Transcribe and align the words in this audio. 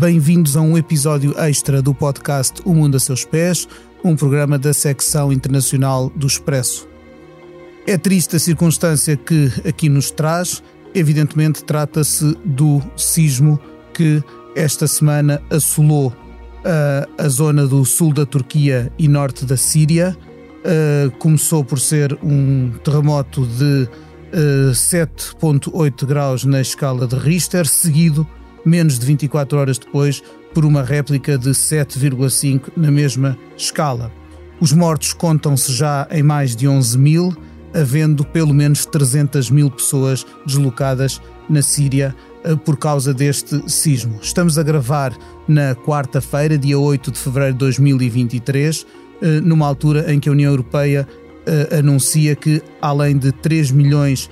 Bem-vindos 0.00 0.56
a 0.56 0.62
um 0.62 0.78
episódio 0.78 1.38
extra 1.38 1.82
do 1.82 1.92
podcast 1.92 2.62
O 2.64 2.72
Mundo 2.72 2.96
a 2.96 2.98
Seus 2.98 3.22
Pés, 3.22 3.68
um 4.02 4.16
programa 4.16 4.58
da 4.58 4.72
secção 4.72 5.30
internacional 5.30 6.10
do 6.16 6.26
Expresso. 6.26 6.88
É 7.86 7.98
triste 7.98 8.34
a 8.34 8.38
circunstância 8.38 9.14
que 9.14 9.52
aqui 9.62 9.90
nos 9.90 10.10
traz, 10.10 10.62
evidentemente 10.94 11.62
trata-se 11.62 12.34
do 12.42 12.80
sismo 12.96 13.60
que 13.92 14.24
esta 14.56 14.86
semana 14.86 15.42
assolou 15.50 16.06
uh, 16.08 16.14
a 17.18 17.28
zona 17.28 17.66
do 17.66 17.84
sul 17.84 18.14
da 18.14 18.24
Turquia 18.24 18.90
e 18.98 19.06
norte 19.06 19.44
da 19.44 19.58
Síria. 19.58 20.16
Uh, 20.64 21.10
começou 21.18 21.62
por 21.62 21.78
ser 21.78 22.18
um 22.22 22.72
terremoto 22.82 23.46
de 23.46 23.86
uh, 24.32 24.70
7,8 24.70 26.06
graus 26.06 26.46
na 26.46 26.62
escala 26.62 27.06
de 27.06 27.16
Richter, 27.16 27.66
seguido 27.66 28.26
menos 28.64 28.98
de 28.98 29.06
24 29.06 29.58
horas 29.58 29.78
depois, 29.78 30.22
por 30.54 30.64
uma 30.64 30.82
réplica 30.82 31.38
de 31.38 31.50
7,5 31.50 32.72
na 32.76 32.90
mesma 32.90 33.38
escala. 33.56 34.12
Os 34.60 34.72
mortos 34.72 35.12
contam-se 35.12 35.72
já 35.72 36.06
em 36.10 36.22
mais 36.22 36.54
de 36.54 36.68
11 36.68 36.98
mil, 36.98 37.36
havendo 37.72 38.24
pelo 38.24 38.52
menos 38.52 38.84
300 38.84 39.50
mil 39.50 39.70
pessoas 39.70 40.26
deslocadas 40.44 41.20
na 41.48 41.62
Síria 41.62 42.14
eh, 42.44 42.56
por 42.56 42.76
causa 42.76 43.14
deste 43.14 43.62
sismo. 43.70 44.18
Estamos 44.20 44.58
a 44.58 44.62
gravar 44.62 45.16
na 45.46 45.74
quarta-feira, 45.74 46.58
dia 46.58 46.78
8 46.78 47.10
de 47.10 47.18
fevereiro 47.18 47.54
de 47.54 47.58
2023, 47.58 48.86
eh, 49.22 49.40
numa 49.40 49.66
altura 49.66 50.12
em 50.12 50.18
que 50.18 50.28
a 50.28 50.32
União 50.32 50.50
Europeia 50.50 51.06
eh, 51.46 51.78
anuncia 51.78 52.36
que, 52.36 52.62
além 52.82 53.16
de 53.16 53.32
3 53.32 53.70
milhões 53.70 54.28
de 54.28 54.30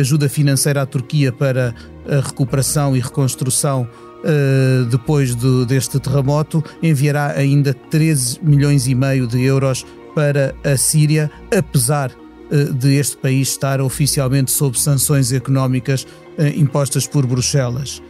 ajuda 0.00 0.28
financeira 0.28 0.82
à 0.82 0.86
Turquia 0.86 1.32
para 1.32 1.74
a 2.08 2.20
recuperação 2.20 2.96
e 2.96 3.00
reconstrução 3.00 3.88
uh, 4.18 4.84
depois 4.86 5.34
do, 5.34 5.66
deste 5.66 5.98
terremoto, 5.98 6.64
enviará 6.82 7.32
ainda 7.32 7.74
13 7.74 8.40
milhões 8.42 8.86
e 8.86 8.94
meio 8.94 9.26
de 9.26 9.42
euros 9.42 9.86
para 10.14 10.54
a 10.64 10.76
Síria, 10.76 11.30
apesar 11.56 12.10
uh, 12.10 12.72
de 12.72 12.94
este 12.94 13.16
país 13.16 13.48
estar 13.48 13.80
oficialmente 13.80 14.50
sob 14.50 14.78
sanções 14.78 15.32
económicas 15.32 16.04
uh, 16.38 16.46
impostas 16.56 17.06
por 17.06 17.26
Bruxelas. 17.26 18.02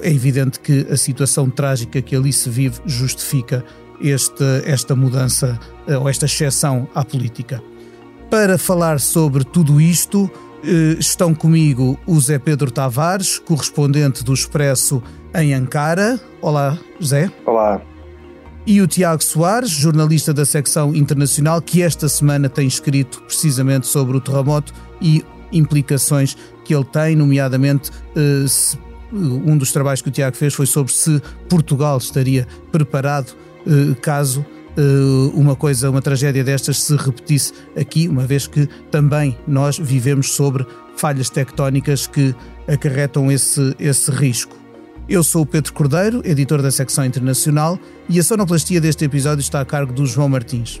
é 0.00 0.10
evidente 0.10 0.58
que 0.58 0.86
a 0.90 0.96
situação 0.96 1.50
trágica 1.50 2.00
que 2.00 2.16
ali 2.16 2.32
se 2.32 2.48
vive 2.48 2.80
justifica 2.86 3.62
este, 4.00 4.44
esta 4.64 4.96
mudança 4.96 5.60
ou 6.00 6.08
esta 6.08 6.24
exceção 6.24 6.88
à 6.94 7.04
política. 7.04 7.62
Para 8.30 8.56
falar 8.56 8.98
sobre 8.98 9.44
tudo 9.44 9.78
isto, 9.78 10.30
estão 10.98 11.34
comigo 11.34 11.98
o 12.06 12.20
Zé 12.20 12.38
Pedro 12.38 12.70
Tavares, 12.70 13.38
correspondente 13.38 14.22
do 14.22 14.32
Expresso 14.32 15.02
em 15.34 15.54
Ankara. 15.54 16.20
Olá, 16.40 16.78
Zé. 17.02 17.30
Olá. 17.44 17.82
E 18.64 18.80
o 18.80 18.86
Tiago 18.86 19.22
Soares, 19.24 19.70
jornalista 19.70 20.32
da 20.32 20.44
secção 20.44 20.94
internacional, 20.94 21.60
que 21.60 21.82
esta 21.82 22.08
semana 22.08 22.48
tem 22.48 22.66
escrito 22.66 23.20
precisamente 23.22 23.88
sobre 23.88 24.16
o 24.16 24.20
terremoto 24.20 24.72
e 25.00 25.24
implicações 25.52 26.36
que 26.64 26.74
ele 26.74 26.84
tem, 26.84 27.16
nomeadamente 27.16 27.90
eh, 28.14 28.46
se, 28.46 28.78
um 29.12 29.58
dos 29.58 29.72
trabalhos 29.72 30.00
que 30.00 30.08
o 30.08 30.12
Tiago 30.12 30.36
fez 30.36 30.54
foi 30.54 30.66
sobre 30.66 30.92
se 30.92 31.20
Portugal 31.48 31.98
estaria 31.98 32.46
preparado 32.70 33.32
eh, 33.66 33.94
caso 34.00 34.46
eh, 34.48 34.51
uma 35.34 35.54
coisa, 35.54 35.90
uma 35.90 36.02
tragédia 36.02 36.42
destas 36.42 36.78
se 36.82 36.96
repetisse 36.96 37.52
aqui, 37.76 38.08
uma 38.08 38.26
vez 38.26 38.46
que 38.46 38.68
também 38.90 39.36
nós 39.46 39.78
vivemos 39.78 40.32
sobre 40.32 40.66
falhas 40.96 41.30
tectónicas 41.30 42.06
que 42.06 42.34
acarretam 42.68 43.30
esse, 43.30 43.74
esse 43.78 44.10
risco. 44.10 44.56
Eu 45.08 45.22
sou 45.22 45.42
o 45.42 45.46
Pedro 45.46 45.72
Cordeiro, 45.72 46.22
editor 46.24 46.62
da 46.62 46.70
secção 46.70 47.04
internacional, 47.04 47.78
e 48.08 48.18
a 48.18 48.22
sonoplastia 48.22 48.80
deste 48.80 49.04
episódio 49.04 49.40
está 49.40 49.60
a 49.60 49.64
cargo 49.64 49.92
do 49.92 50.06
João 50.06 50.28
Martins. 50.28 50.80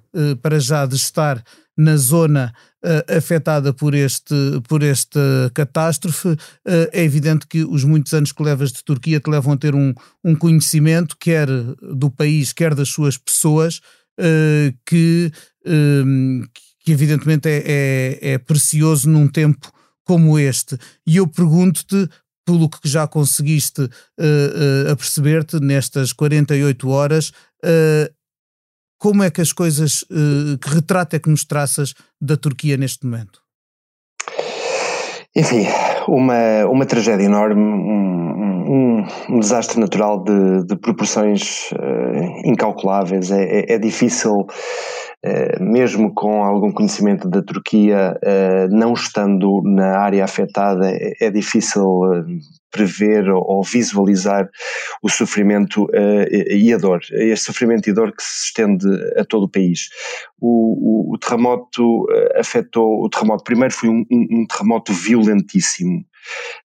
eh, 0.15 0.35
para 0.35 0.59
já 0.59 0.85
de 0.85 0.95
estar 0.95 1.43
na 1.77 1.97
zona 1.97 2.53
afetada 3.15 3.71
por, 3.71 3.93
este, 3.93 4.35
por 4.67 4.81
esta 4.81 5.19
catástrofe, 5.53 6.35
é 6.65 7.03
evidente 7.03 7.45
que 7.47 7.63
os 7.63 7.83
muitos 7.83 8.11
anos 8.13 8.31
que 8.31 8.41
levas 8.41 8.71
de 8.71 8.83
Turquia 8.83 9.19
te 9.19 9.29
levam 9.29 9.53
a 9.53 9.57
ter 9.57 9.75
um, 9.75 9.93
um 10.23 10.35
conhecimento, 10.35 11.15
quer 11.19 11.47
do 11.47 12.09
país, 12.09 12.51
quer 12.51 12.73
das 12.73 12.89
suas 12.89 13.17
pessoas, 13.17 13.81
que, 14.85 15.31
que 16.83 16.91
evidentemente 16.91 17.47
é, 17.47 17.63
é, 17.65 18.33
é 18.33 18.37
precioso 18.39 19.07
num 19.07 19.27
tempo 19.27 19.71
como 20.03 20.37
este. 20.37 20.77
E 21.05 21.17
eu 21.17 21.27
pergunto-te 21.27 22.09
pelo 22.45 22.69
que 22.69 22.87
já 22.87 23.07
conseguiste 23.07 23.81
uh, 23.81 23.87
uh, 23.87 24.91
aperceber-te 24.91 25.59
nestas 25.59 26.11
48 26.11 26.89
horas, 26.89 27.29
uh, 27.63 28.13
como 29.01 29.23
é 29.23 29.31
que 29.31 29.41
as 29.41 29.51
coisas, 29.51 30.05
que 30.61 30.69
retrato 30.69 31.15
é 31.15 31.19
que 31.19 31.27
nos 31.27 31.43
traças 31.43 31.95
da 32.21 32.37
Turquia 32.37 32.77
neste 32.77 33.03
momento? 33.03 33.41
Enfim, 35.35 35.65
uma, 36.07 36.67
uma 36.69 36.85
tragédia 36.85 37.25
enorme, 37.25 37.59
um, 37.59 38.50
um, 38.71 39.05
um 39.29 39.39
desastre 39.39 39.79
natural 39.79 40.23
de, 40.23 40.65
de 40.65 40.75
proporções 40.77 41.69
incalculáveis. 42.45 43.29
É, 43.31 43.43
é, 43.43 43.73
é 43.73 43.77
difícil 43.77 44.47
eh, 45.23 45.59
mesmo 45.59 46.11
com 46.15 46.43
algum 46.43 46.71
conhecimento 46.71 47.29
da 47.29 47.43
Turquia, 47.43 48.17
eh, 48.23 48.67
não 48.69 48.93
estando 48.93 49.61
na 49.63 49.99
área 49.99 50.23
afetada, 50.23 50.89
é, 50.89 51.13
é 51.19 51.29
difícil 51.29 51.83
prever 52.71 53.29
ou 53.29 53.61
visualizar 53.61 54.49
o 55.03 55.09
sofrimento 55.09 55.87
e 56.49 56.73
a 56.73 56.77
dor, 56.77 57.01
este 57.11 57.45
sofrimento 57.45 57.89
e 57.89 57.93
dor 57.93 58.13
que 58.15 58.23
se 58.23 58.45
estende 58.45 58.87
a 59.17 59.25
todo 59.25 59.43
o 59.43 59.49
país. 59.49 59.89
O, 60.39 61.11
o, 61.11 61.13
o 61.13 61.17
terremoto 61.17 62.07
afetou, 62.35 63.03
o 63.03 63.09
terremoto 63.09 63.43
primeiro 63.43 63.73
foi 63.73 63.89
um, 63.89 64.05
um, 64.09 64.27
um 64.31 64.47
terremoto 64.47 64.93
violentíssimo, 64.93 66.03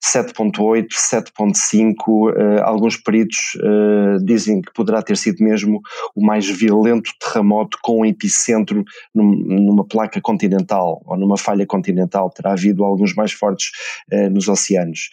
7.8, 0.05 0.87
7.5, 0.89 1.97
uh, 2.09 2.63
alguns 2.63 2.97
peritos 2.97 3.57
uh, 3.57 4.25
dizem 4.25 4.61
que 4.61 4.73
poderá 4.73 5.03
ter 5.03 5.17
sido 5.17 5.43
mesmo 5.43 5.81
o 6.15 6.25
mais 6.25 6.49
violento 6.49 7.11
terremoto 7.21 7.79
com 7.83 8.05
epicentro 8.05 8.85
num, 9.15 9.35
numa 9.35 9.85
placa 9.85 10.21
continental 10.21 11.03
ou 11.05 11.17
numa 11.17 11.37
falha 11.37 11.67
continental, 11.67 12.31
terá 12.31 12.53
havido 12.53 12.85
alguns 12.85 13.15
mais 13.15 13.33
fortes 13.33 13.71
uh, 14.13 14.31
nos 14.31 14.49
oceanos. 14.49 15.11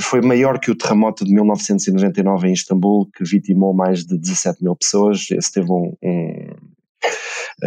Foi 0.00 0.20
maior 0.20 0.58
que 0.58 0.70
o 0.70 0.74
terremoto 0.74 1.24
de 1.24 1.32
1999 1.32 2.48
em 2.48 2.52
Istambul, 2.52 3.08
que 3.16 3.24
vitimou 3.24 3.72
mais 3.72 4.04
de 4.04 4.18
17 4.18 4.62
mil 4.62 4.76
pessoas, 4.76 5.30
esse 5.30 5.52
teve 5.52 5.70
um, 5.70 5.96
um 6.02 6.30
eh, 6.34 6.56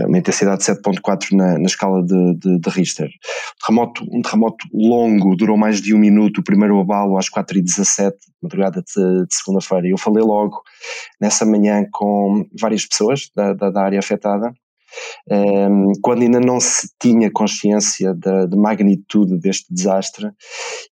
uma 0.05 0.17
intensidade 0.17 0.59
de 0.59 0.71
7.4 0.71 1.31
na, 1.31 1.57
na 1.57 1.65
escala 1.65 2.03
de, 2.03 2.35
de, 2.35 2.59
de, 2.59 2.69
Richter. 2.69 3.09
Terremoto, 3.65 4.03
um 4.11 4.21
terremoto 4.21 4.65
longo, 4.73 5.35
durou 5.35 5.57
mais 5.57 5.81
de 5.81 5.93
um 5.93 5.99
minuto, 5.99 6.39
o 6.39 6.43
primeiro 6.43 6.79
abalo 6.79 7.17
às 7.17 7.29
4h17, 7.29 8.13
madrugada 8.41 8.81
de, 8.81 9.25
de 9.25 9.35
segunda-feira. 9.35 9.87
Eu 9.87 9.97
falei 9.97 10.23
logo 10.23 10.61
nessa 11.19 11.45
manhã 11.45 11.85
com 11.91 12.45
várias 12.59 12.85
pessoas 12.85 13.29
da, 13.35 13.53
da, 13.53 13.69
da 13.69 13.81
área 13.81 13.99
afetada, 13.99 14.53
um, 15.29 15.35
ehm, 15.35 15.91
quando 16.01 16.21
ainda 16.21 16.39
não 16.39 16.59
se 16.59 16.89
tinha 16.99 17.31
consciência 17.31 18.13
da, 18.13 18.47
magnitude 18.55 19.37
deste 19.37 19.73
desastre, 19.73 20.31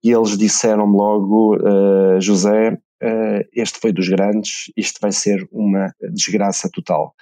e 0.03 0.12
eles 0.12 0.38
disseram-me 0.38 0.95
logo, 0.95 1.56
uh, 1.57 2.19
José, 2.19 2.77
este 3.54 3.80
foi 3.80 3.92
dos 3.92 4.07
grandes, 4.07 4.72
isto 4.75 5.00
vai 5.02 5.12
ser 5.12 5.48
uma 5.52 5.94
desgraça 6.13 6.69
total. 6.72 7.13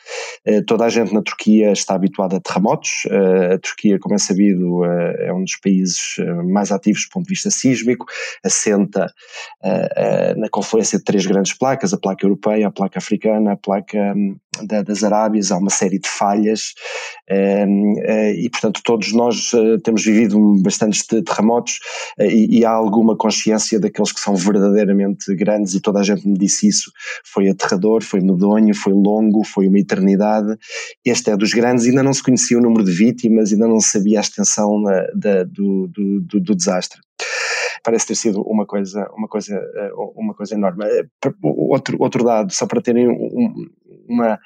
Uh, 0.48 0.64
toda 0.66 0.86
a 0.86 0.90
gente 0.90 1.14
na 1.14 1.22
Turquia 1.22 1.72
está 1.72 1.96
habituada 1.96 2.38
a 2.38 2.40
terremotos, 2.40 3.06
uh, 3.08 3.54
a 3.54 3.60
Turquia, 3.60 4.00
como 4.00 4.16
é 4.16 4.18
sabido, 4.18 4.84
é 4.86 5.34
um 5.34 5.44
dos 5.44 5.58
países 5.58 6.16
mais 6.46 6.72
ativos 6.72 7.06
do 7.06 7.10
ponto 7.12 7.26
de 7.26 7.34
vista 7.34 7.50
sísmico, 7.50 8.06
assenta 8.44 9.08
na 10.38 10.50
confluência 10.50 10.98
de 10.98 11.04
três 11.04 11.26
grandes 11.26 11.54
placas, 11.54 11.94
a 11.94 11.98
placa 11.98 12.26
europeia, 12.26 12.68
a 12.68 12.72
placa 12.72 13.00
africana, 13.00 13.54
a 13.54 13.58
placa 13.58 14.14
um, 14.16 14.36
da, 14.62 14.82
das 14.82 15.04
Arábias, 15.04 15.52
há 15.52 15.58
uma 15.58 15.70
série 15.70 16.00
de 16.00 16.08
falhas 16.08 16.74
ehm, 17.30 17.96
eh, 18.00 18.34
e, 18.36 18.50
portanto, 18.50 18.82
todos 18.84 19.12
nós 19.14 19.52
eh, 19.54 19.78
temos 19.84 20.04
vivido 20.04 20.38
bastantes 20.62 21.06
terremotos 21.06 21.80
eh, 22.20 22.28
e, 22.28 22.60
e, 22.60 22.66
há 22.66 22.72
alguma 22.72 23.16
consciência 23.16 23.80
daqueles 23.80 24.12
que 24.12 24.20
são 24.20 24.36
verdadeiramente 24.36 25.34
grandes 25.36 25.74
e 25.74 25.82
toda 25.82 26.00
a 26.00 26.04
gente 26.04 26.28
me 26.28 26.38
disse 26.38 26.68
isso. 26.68 26.92
Foi 27.26 27.50
aterrador, 27.50 28.04
foi 28.04 28.22
medonho, 28.22 28.74
foi 28.76 28.94
longo, 28.94 29.44
foi 29.44 29.68
uma 29.68 29.80
eternidade. 29.80 30.56
Este 31.04 31.32
é 31.32 31.38
dos 31.38 31.54
grandes, 31.54 31.86
ainda 31.86 32.04
não 32.04 32.14
se 32.14 32.24
conhecia 32.24 32.58
o 32.58 32.62
número 32.62 32.84
de 32.84 32.92
vítimas, 32.92 33.52
ainda 33.52 33.68
não 33.68 33.80
se 33.80 33.92
sabia 33.92 34.20
a 34.20 34.22
extensão 34.22 34.82
da, 35.16 35.44
do, 35.44 35.88
do, 35.88 36.22
do, 36.22 36.40
do 36.40 36.56
desastre 36.56 37.00
parece 37.84 38.08
ter 38.08 38.16
sido 38.16 38.42
uma 38.42 38.66
coisa, 38.66 39.10
uma 39.16 39.28
coisa, 39.28 39.62
uma 40.16 40.34
coisa 40.34 40.56
enorme. 40.56 40.86
Outro, 41.44 41.98
outro 42.00 42.24
dado, 42.24 42.52
só 42.52 42.66
para 42.66 42.82
terem 42.82 43.08
uma, 44.08 44.40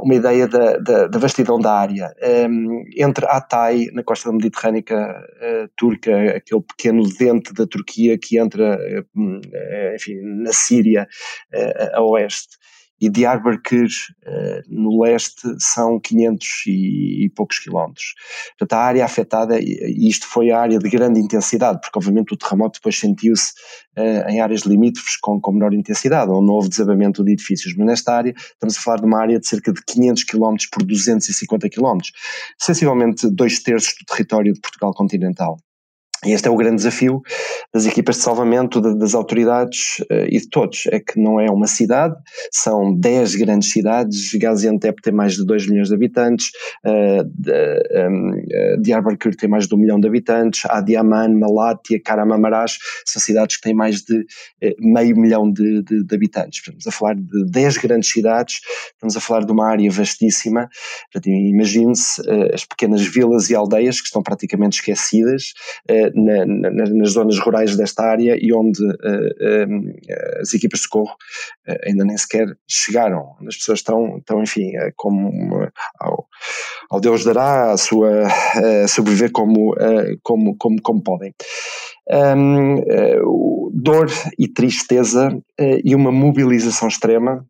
uma 0.00 0.14
ideia 0.14 0.48
da, 0.48 0.78
da, 0.78 1.06
da, 1.06 1.18
vastidão 1.18 1.58
da 1.58 1.72
área. 1.72 2.14
Um, 2.48 2.84
entre 2.96 3.26
Hatay, 3.26 3.90
na 3.92 4.02
costa 4.02 4.32
mediterrânica 4.32 4.96
uh, 4.96 5.68
turca, 5.76 6.36
aquele 6.36 6.62
pequeno 6.62 7.02
dente 7.18 7.52
da 7.52 7.66
Turquia 7.66 8.18
que 8.18 8.38
entra, 8.38 8.78
uh, 8.78 9.94
enfim, 9.94 10.20
na 10.22 10.52
Síria, 10.52 11.06
uh, 11.54 11.96
a 11.96 12.02
oeste, 12.02 12.56
e 13.04 13.10
Diyarbakir, 13.10 13.88
uh, 14.26 14.62
no 14.68 15.02
leste, 15.02 15.42
são 15.58 16.00
500 16.00 16.48
e, 16.66 17.24
e, 17.24 17.30
poucos 17.30 17.58
quilómetros. 17.58 18.14
Portanto, 18.58 18.78
a 18.78 18.84
área 18.84 19.04
afetada, 19.04 19.60
e 19.60 20.08
isto 20.08 20.26
foi 20.26 20.50
a 20.50 20.60
área 20.60 20.78
de 20.78 20.88
grande 20.88 21.20
intensidade, 21.20 21.80
porque 21.80 21.98
obviamente 21.98 22.32
o 22.32 22.36
terremoto 22.36 22.78
depois 22.78 22.98
sentiu-se 22.98 23.52
uh, 23.98 24.28
em 24.28 24.40
áreas 24.40 24.62
limítrofes 24.62 25.16
com, 25.16 25.40
com 25.40 25.52
menor 25.52 25.74
intensidade, 25.74 26.30
onde 26.30 26.50
houve 26.50 26.68
desabamento 26.68 27.22
de 27.22 27.32
edifícios, 27.32 27.74
mas 27.76 27.86
nesta 27.86 28.14
área 28.14 28.34
estamos 28.36 28.78
a 28.78 28.80
falar 28.80 28.96
de 28.98 29.06
uma 29.06 29.20
área 29.20 29.38
de 29.38 29.46
cerca 29.46 29.72
de 29.72 29.82
500 29.84 30.24
quilómetros 30.24 30.68
por 30.70 30.82
250 30.82 31.68
quilómetros, 31.68 32.12
sensivelmente 32.58 33.28
dois 33.30 33.62
terços 33.62 33.94
do 34.00 34.06
território 34.06 34.52
de 34.52 34.60
Portugal 34.60 34.92
continental. 34.94 35.58
E 36.24 36.32
este 36.32 36.48
é 36.48 36.50
o 36.50 36.56
grande 36.56 36.76
desafio 36.76 37.22
das 37.72 37.86
equipas 37.86 38.16
de 38.16 38.22
salvamento, 38.22 38.80
das 38.80 39.14
autoridades 39.14 39.98
uh, 40.10 40.26
e 40.28 40.38
de 40.38 40.48
todos. 40.48 40.86
É 40.90 40.98
que 40.98 41.20
não 41.20 41.38
é 41.38 41.50
uma 41.50 41.66
cidade, 41.66 42.14
são 42.50 42.94
10 42.98 43.34
grandes 43.36 43.70
cidades. 43.70 44.32
Gaziantep 44.34 45.02
tem 45.02 45.12
mais 45.12 45.34
de 45.34 45.44
2 45.44 45.68
milhões 45.68 45.88
de 45.88 45.94
habitantes, 45.94 46.50
uh, 46.84 48.08
um, 48.08 48.30
uh, 48.30 48.82
Diyarbakir 48.82 49.36
tem 49.36 49.48
mais 49.48 49.66
de 49.66 49.74
1 49.74 49.78
milhão 49.78 50.00
de 50.00 50.06
habitantes, 50.06 50.62
Adiaman, 50.66 51.38
Malatya, 51.38 52.00
Karamamarash 52.02 52.78
são 53.04 53.20
cidades 53.20 53.56
que 53.56 53.62
têm 53.62 53.74
mais 53.74 54.02
de 54.02 54.24
meio 54.78 55.16
milhão 55.16 55.50
de, 55.50 55.82
de, 55.82 56.04
de, 56.04 56.14
habitantes. 56.14 56.60
Estamos 56.60 56.86
a 56.86 56.90
falar 56.90 57.14
de 57.14 57.44
10 57.50 57.78
grandes 57.78 58.10
cidades, 58.10 58.60
estamos 58.92 59.16
a 59.16 59.20
falar 59.20 59.44
de 59.44 59.52
uma 59.52 59.68
área 59.68 59.90
vastíssima. 59.90 60.68
Imagine-se 61.26 62.22
as 62.52 62.64
pequenas 62.64 63.02
vilas 63.06 63.50
e 63.50 63.54
aldeias 63.54 64.00
que 64.00 64.06
estão 64.06 64.22
praticamente 64.22 64.78
esquecidas 64.78 65.52
na, 66.14 66.46
na, 66.46 66.70
nas 66.70 67.10
zonas 67.10 67.38
rurais 67.38 67.76
desta 67.76 68.04
área 68.04 68.38
e 68.40 68.52
onde 68.52 68.82
uh, 68.84 68.88
uh, 68.88 70.40
as 70.40 70.54
equipas 70.54 70.80
de 70.80 70.84
socorro 70.84 71.14
uh, 71.68 71.76
ainda 71.86 72.04
nem 72.04 72.16
sequer 72.16 72.46
chegaram. 72.68 73.34
As 73.46 73.56
pessoas 73.56 73.80
estão, 73.80 74.18
estão 74.18 74.42
enfim, 74.42 74.72
como 74.96 75.68
ao, 75.98 76.26
ao, 76.90 77.00
Deus 77.00 77.24
dará 77.24 77.72
a 77.72 77.76
sua 77.76 78.28
sobreviver 78.88 79.32
como, 79.32 79.74
como, 80.22 80.56
como, 80.56 80.80
como 80.80 81.02
podem. 81.02 81.34
Um, 82.36 82.76
dor 83.72 84.06
e 84.38 84.46
tristeza 84.46 85.36
e 85.84 85.94
uma 85.94 86.12
mobilização 86.12 86.88
extrema 86.88 87.44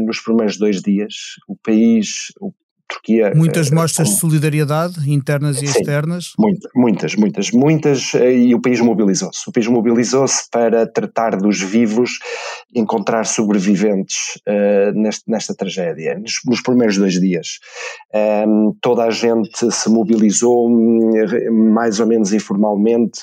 nos 0.00 0.20
primeiros 0.20 0.58
dois 0.58 0.80
dias. 0.82 1.14
O 1.46 1.56
país, 1.56 2.32
o 2.40 2.52
Turquia. 2.88 3.32
Muitas 3.34 3.70
eh, 3.70 3.74
mostras 3.74 4.08
de 4.08 4.18
solidariedade, 4.18 5.10
internas 5.10 5.62
e 5.62 5.66
sim, 5.66 5.78
externas? 5.78 6.32
Muitas, 6.74 7.14
muitas, 7.14 7.50
muitas, 7.50 8.14
eh, 8.14 8.34
e 8.34 8.54
o 8.54 8.60
país 8.60 8.80
mobilizou-se. 8.80 9.48
O 9.48 9.52
país 9.52 9.66
mobilizou-se 9.66 10.48
para 10.50 10.86
tratar 10.86 11.36
dos 11.36 11.60
vivos, 11.60 12.18
encontrar 12.74 13.24
sobreviventes 13.26 14.36
uh, 14.46 14.92
neste, 14.94 15.30
nesta 15.30 15.54
tragédia, 15.54 16.18
nos, 16.18 16.40
nos, 16.46 16.62
primeiros 16.62 16.96
dois 16.96 17.20
dias. 17.20 17.58
Um, 18.14 18.18
ehm, 18.18 18.72
toda 18.80 19.04
a 19.04 19.10
gente 19.10 19.70
se 19.70 19.90
mobilizou, 19.90 20.68
mais 21.50 22.00
ou 22.00 22.06
menos 22.06 22.32
informalmente, 22.32 23.20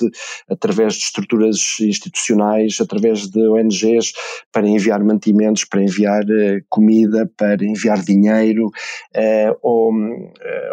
através 0.48 0.94
de 0.94 1.00
estruturas 1.00 1.76
institucionais, 1.80 2.78
através 2.80 3.28
de 3.28 3.48
ONGs, 3.48 4.12
para 4.52 4.68
enviar 4.68 5.02
mantimentos, 5.02 5.64
para 5.64 5.82
enviar 5.82 6.22
uh, 6.24 6.62
comida, 6.68 7.30
para 7.36 7.64
enviar 7.64 8.00
dinheiro. 8.02 8.66
Uh, 8.66 9.55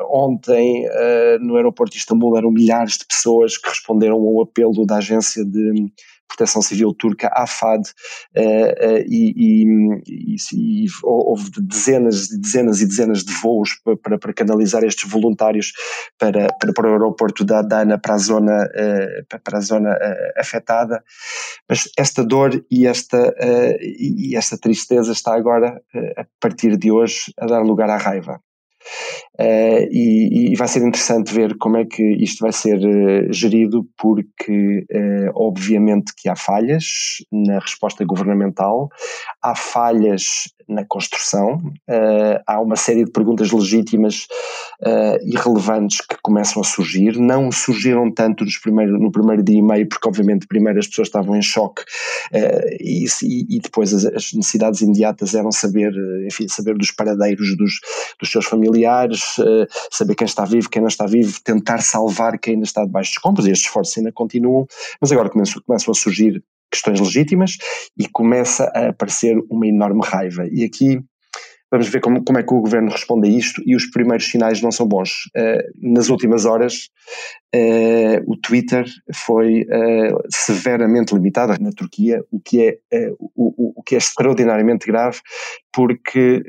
ontem 0.10 0.86
eh, 0.86 1.38
no 1.40 1.56
aeroporto 1.56 1.94
de 1.94 2.00
Istambul 2.00 2.38
eram 2.38 2.52
milhares 2.52 2.98
de 2.98 3.06
pessoas 3.06 3.58
que 3.58 3.70
responderam 3.70 4.16
ao 4.16 4.42
apelo 4.42 4.86
da 4.86 4.98
agência 4.98 5.44
de 5.44 5.92
Proteção 6.28 6.62
Civil 6.62 6.94
Turca, 6.94 7.30
AFAD, 7.32 7.90
uh, 8.36 9.04
e, 9.08 9.66
e, 10.08 10.36
e, 10.54 10.86
houve 11.04 11.52
dezenas 11.62 12.32
e 12.32 12.40
dezenas 12.40 12.82
e 12.82 12.88
dezenas 12.88 13.24
de 13.24 13.34
voos 13.34 13.80
para, 14.02 14.18
para 14.18 14.34
canalizar 14.34 14.84
estes 14.84 15.08
voluntários 15.08 15.74
para, 16.18 16.48
para, 16.60 16.74
para 16.74 16.90
o 16.90 16.94
aeroporto 16.94 17.44
da 17.44 17.60
Adana, 17.60 18.00
para 18.00 18.16
a 18.16 18.18
zona, 18.18 18.68
para 19.44 19.58
a 19.60 19.62
zona 19.62 19.96
afetada. 20.36 21.04
Mas 21.70 21.88
esta 21.98 22.24
dor 22.24 22.66
e 22.72 22.88
esta, 22.88 23.36
e 23.80 24.36
esta 24.36 24.58
tristeza 24.58 25.12
está 25.12 25.36
agora, 25.36 25.80
a 26.18 26.26
partir 26.40 26.78
de 26.78 26.92
hoje, 26.92 27.32
a 27.38 27.46
dar 27.46 27.62
lugar 27.62 27.90
à 27.90 27.98
raiva. 27.98 28.42
Uh, 29.40 29.90
e, 29.92 30.52
e, 30.52 30.56
vai 30.56 30.68
ser 30.68 30.84
interessante 30.84 31.34
ver 31.34 31.58
como 31.58 31.78
é 31.78 31.86
que 31.86 32.04
isto 32.24 32.42
vai 32.42 32.52
ser 32.52 32.78
uh, 32.78 33.34
gerido, 33.34 33.84
porque 33.98 34.86
uh, 34.92 35.32
obviamente 35.34 36.14
que 36.16 36.30
há 36.30 36.36
falhas 36.36 36.86
na 37.32 37.58
resposta 37.58 38.06
governamental, 38.06 38.90
há 39.42 39.56
falhas 39.56 40.54
na 40.66 40.86
construção, 40.86 41.62
há 42.48 42.62
uma 42.62 42.78
série 42.78 43.04
de 43.04 43.12
perguntas 43.12 43.52
legítimas 43.52 44.28
e 45.22 45.38
relevantes 45.38 46.00
que 46.00 46.16
começam 46.24 46.62
a 46.62 46.66
surgir, 46.66 47.20
não 47.20 47.52
surgiram 47.52 48.10
tanto 48.10 48.46
nos 48.46 48.58
no 48.98 49.12
primeiro 49.12 49.44
dia 49.44 49.58
e 49.58 49.62
meio, 49.62 49.90
porque 49.90 50.08
obviamente 50.08 50.48
primeiro 50.48 50.80
as 50.80 50.88
pessoas 50.88 51.10
estavam 51.10 51.36
em 51.36 51.42
choque 51.42 51.84
e, 52.80 53.06
e, 53.22 53.60
depois 53.60 53.94
as, 53.94 54.06
as, 54.06 54.32
necessidades 54.32 54.80
imediatas 54.80 55.36
eram 55.36 55.52
saber, 55.52 55.94
enfim, 56.26 56.48
saber 56.48 56.78
dos 56.78 56.92
paradeiros 56.92 57.58
dos, 57.58 57.82
dos 58.18 58.32
seus 58.32 58.46
familiares, 58.46 58.73
uh, 59.38 59.68
saber 59.92 60.16
quem 60.16 60.26
está 60.26 60.46
vivo, 60.46 60.70
quem 60.70 60.82
não 60.82 60.88
está 60.88 61.06
vivo, 61.06 61.40
tentar 61.44 61.82
salvar 61.82 62.40
quem 62.40 62.56
ainda 62.56 62.66
está 62.66 62.84
debaixo 62.84 63.12
dos 63.12 63.18
escombros, 63.18 63.48
e 63.48 63.52
estes 63.52 63.68
esforços 63.68 63.98
ainda 63.98 64.12
continuam, 64.12 64.66
mas 65.00 65.12
agora 65.12 65.30
começam, 65.30 65.62
a 65.70 65.94
surgir 65.94 66.44
questões 66.72 67.00
legítimas 67.00 67.58
e 67.98 68.08
começa 68.08 68.72
a 68.76 68.90
aparecer 68.90 69.38
uma 69.50 69.68
enorme 69.68 70.02
raiva. 70.04 70.48
E 70.52 70.64
aqui 70.64 71.00
vamos 71.72 71.88
ver 71.88 72.02
como, 72.02 72.24
como 72.24 72.38
é 72.38 72.44
que 72.44 72.54
o 72.54 72.62
governo 72.62 72.92
responde 72.92 73.28
a 73.28 73.32
isto 73.32 73.62
e 73.66 73.76
os 73.76 73.86
primeiros 73.88 74.30
sinais 74.30 74.62
não 74.62 74.72
são 74.72 74.88
bons. 74.88 75.26
Uh, 75.36 75.92
nas 75.94 76.10
últimas 76.10 76.46
horas, 76.46 76.90
Uh, 77.56 78.24
o 78.26 78.36
Twitter 78.36 78.84
foi 79.14 79.62
uh, 79.62 80.24
severamente 80.28 81.14
limitado 81.14 81.54
na 81.62 81.72
Turquia, 81.72 82.26
o 82.32 82.40
que 82.40 82.80
é, 82.92 83.10
uh, 83.12 83.32
o, 83.36 83.80
o, 83.80 83.84
que 83.84 83.94
é 83.94 84.00
extraordinariamente 84.00 84.88
grave, 84.88 85.20
porque 85.72 86.44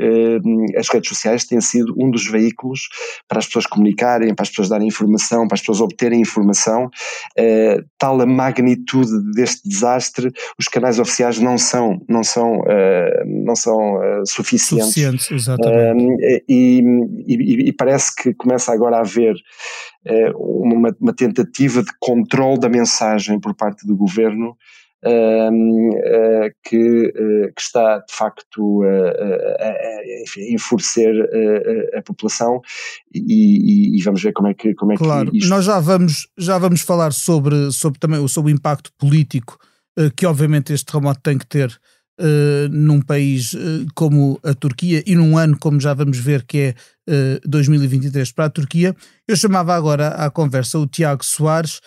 as 0.76 0.88
redes 0.88 1.08
sociais 1.08 1.44
têm 1.44 1.60
sido 1.60 1.94
um 1.98 2.10
dos 2.10 2.26
veículos 2.26 2.88
para 3.26 3.38
as 3.38 3.46
pessoas 3.46 3.66
comunicarem, 3.66 4.34
para 4.34 4.42
as 4.42 4.50
pessoas 4.50 4.68
darem 4.68 4.88
informação, 4.88 5.48
para 5.48 5.54
as 5.54 5.60
pessoas 5.60 5.80
obterem 5.80 6.20
informação. 6.20 6.90
tal 7.98 8.20
a 8.20 8.26
magnitude 8.26 9.10
deste 9.32 9.66
desastre, 9.66 10.30
os 10.58 10.68
canais 10.68 10.98
oficiais 10.98 11.38
não 11.38 11.56
são, 11.56 12.02
não 12.06 12.22
são, 12.22 12.62
não 13.24 13.56
são 13.56 13.98
suficientes. 14.26 14.88
Suficientes. 14.88 15.30
E, 16.46 16.82
e, 17.26 17.68
e, 17.68 17.72
parece 17.72 18.14
que 18.14 18.34
começa 18.34 18.72
agora 18.72 18.98
a 18.98 19.00
haver 19.00 19.34
uma, 20.36 20.94
uma, 21.00 21.14
tentativa 21.14 21.82
de 21.82 21.90
controle 21.98 22.60
da 22.60 22.68
mensagem 22.68 23.40
por 23.40 23.54
parte 23.54 23.86
do 23.86 23.96
governo 23.96 24.56
uh, 25.04 26.50
que, 26.62 27.06
uh, 27.08 27.52
que, 27.54 27.60
está 27.60 27.98
de 27.98 28.14
facto 28.14 28.82
a, 28.82 28.88
a, 28.88 29.70
a, 29.70 30.52
enfurecer 30.52 31.14
a, 31.96 32.02
população. 32.02 32.60
E, 33.14 33.96
e, 33.96 34.02
vamos 34.02 34.22
ver 34.22 34.32
como 34.32 34.48
é 34.48 34.54
que 34.54 34.74
como 34.74 34.92
é 34.92 34.96
claro, 34.96 35.30
que 35.30 35.38
isto... 35.38 35.50
nós 35.50 35.64
já 35.64 35.78
vamos 35.80 36.28
já 36.36 36.58
vamos 36.58 36.80
falar 36.80 37.12
sobre 37.12 37.70
sobre 37.70 37.98
também 37.98 38.26
sobre 38.28 38.52
o 38.52 38.54
impacto 38.54 38.90
político 38.98 39.58
uh, 39.98 40.10
que 40.16 40.26
obviamente 40.26 40.72
este 40.72 40.86
terremoto 40.86 41.20
tem 41.22 41.38
que 41.38 41.46
ter 41.46 41.78
uh, 42.20 42.68
num 42.70 43.00
país 43.00 43.54
uh, 43.54 43.86
como 43.94 44.38
a 44.42 44.54
Turquia 44.54 45.02
e 45.06 45.14
num 45.14 45.36
ano 45.36 45.58
como 45.58 45.80
já 45.80 45.94
vamos 45.94 46.18
ver 46.18 46.44
que 46.44 46.58
é 46.58 46.74
2023 47.46 48.32
para 48.32 48.46
a 48.46 48.50
Turquia. 48.50 48.96
Eu 49.28 49.36
chamava 49.36 49.74
agora 49.74 50.08
à 50.08 50.30
conversa 50.30 50.78
o 50.78 50.86
Tiago 50.86 51.22
Soares, 51.22 51.82